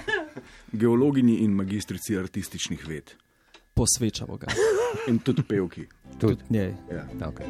geologinji 0.72 1.43
in 1.45 1.53
magistrici 1.57 2.16
artističnih 2.18 2.88
ved. 2.88 3.14
Posvečamo 3.74 4.36
ga. 4.36 4.47
In 5.09 5.18
tudi 5.24 5.43
pevki. 5.43 5.86
Tudi. 6.20 6.45
Njej. 6.51 6.74
Ja. 6.93 7.07
Okay. 7.28 7.49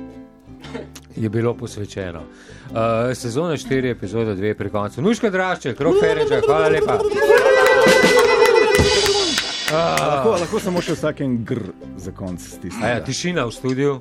Je 1.17 1.29
bilo 1.29 1.55
posvečeno. 1.55 2.23
Uh, 2.71 3.15
sezona 3.15 3.57
4, 3.57 3.91
epizoda 3.91 4.35
2 4.35 4.55
pri 4.55 4.71
koncu. 4.71 5.03
Nuška 5.03 5.31
Drašče, 5.31 5.75
krok 5.75 6.01
Fereča, 6.01 6.41
hvala 6.47 6.69
lepa. 6.69 6.99
A 9.73 10.07
Lahko, 10.07 10.31
lahko 10.31 10.61
samo 10.61 10.83
še 10.85 10.93
vsakem 10.93 11.39
gr 11.49 11.63
za 11.97 12.13
konec 12.13 12.45
stisnemo. 12.45 12.85
A 12.85 12.89
ja, 12.97 13.05
tišina 13.05 13.47
v 13.49 13.55
studiu. 13.57 13.95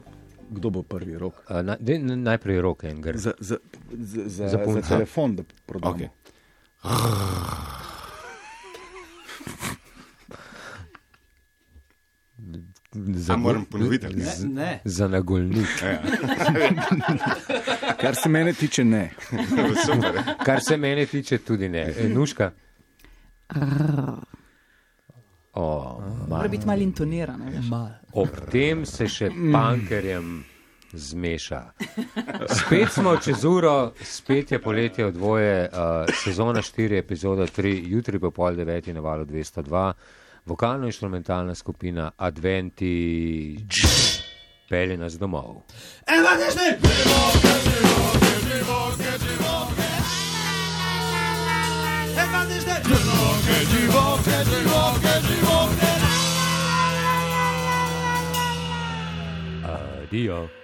Kdo 0.52 0.70
bo 0.70 0.84
prvi 0.84 1.16
rok? 1.16 1.46
Uh, 1.46 1.62
na, 1.62 1.78
de, 1.80 1.96
najprej 2.00 2.62
roke 2.62 2.84
in 2.86 3.00
gre. 3.00 3.18
Za, 3.18 3.32
za, 3.40 3.56
za, 3.90 4.22
za, 4.28 4.50
Za 4.50 4.58
za, 4.68 4.82
telefon, 4.84 5.36
da 5.36 5.44
prodamo. 5.66 5.96
Okay. 5.96 6.10
Za, 12.94 13.34
A 13.34 13.38
moram 13.38 13.66
ponoviti, 13.66 14.08
ne? 14.08 14.26
z- 14.26 14.46
Ne. 14.46 14.82
Za 14.86 15.08
nagolnik. 15.08 15.68
Kar 18.02 18.16
se 18.16 18.30
mene 18.30 18.54
tiče, 18.54 18.86
ne. 18.86 19.10
Kar 20.46 20.62
se 20.62 20.78
mene 20.78 21.06
tiče, 21.06 21.38
tudi 21.38 21.70
ne. 21.70 21.94
E, 21.98 22.10
Nuška. 22.10 22.52
O, 25.54 26.02
Mora 26.30 26.48
biti 26.48 26.66
malo 26.66 26.82
intonirano. 26.82 27.46
veš. 27.46 27.66
Mal. 27.70 27.90
ob 28.14 28.30
tem 28.52 28.86
se 28.86 29.08
še 29.08 29.30
pankerjem 29.54 30.44
zmeša. 30.94 31.62
Spet 32.48 32.92
smo 32.92 33.18
čez 33.18 33.44
uro, 33.46 33.92
spet 34.04 34.52
je 34.52 34.62
poletje 34.62 35.06
od 35.06 35.14
dvoje, 35.14 35.70
uh, 35.72 36.16
sezona 36.24 36.62
4, 36.62 36.98
epizoda 37.00 37.48
3, 37.48 37.84
jutri 37.88 38.20
po 38.20 38.32
pol 38.32 38.56
deveti 38.56 38.94
na 38.94 39.00
valu 39.00 39.26
202, 39.26 39.94
vokalno-instrumentalna 40.46 41.56
skupina 41.56 42.12
Adventi 42.18 43.58
pelje 44.70 44.98
nas 44.98 45.20
domov. 45.20 45.64
vågner, 52.72 52.84
du 52.84 52.98
vågner, 53.08 53.66
du 53.72 53.88
vågner, 53.88 54.46
du 54.46 54.60
vågner, 54.70 55.22
du 55.28 55.36
vågner. 55.46 56.00
Adios. 60.04 60.61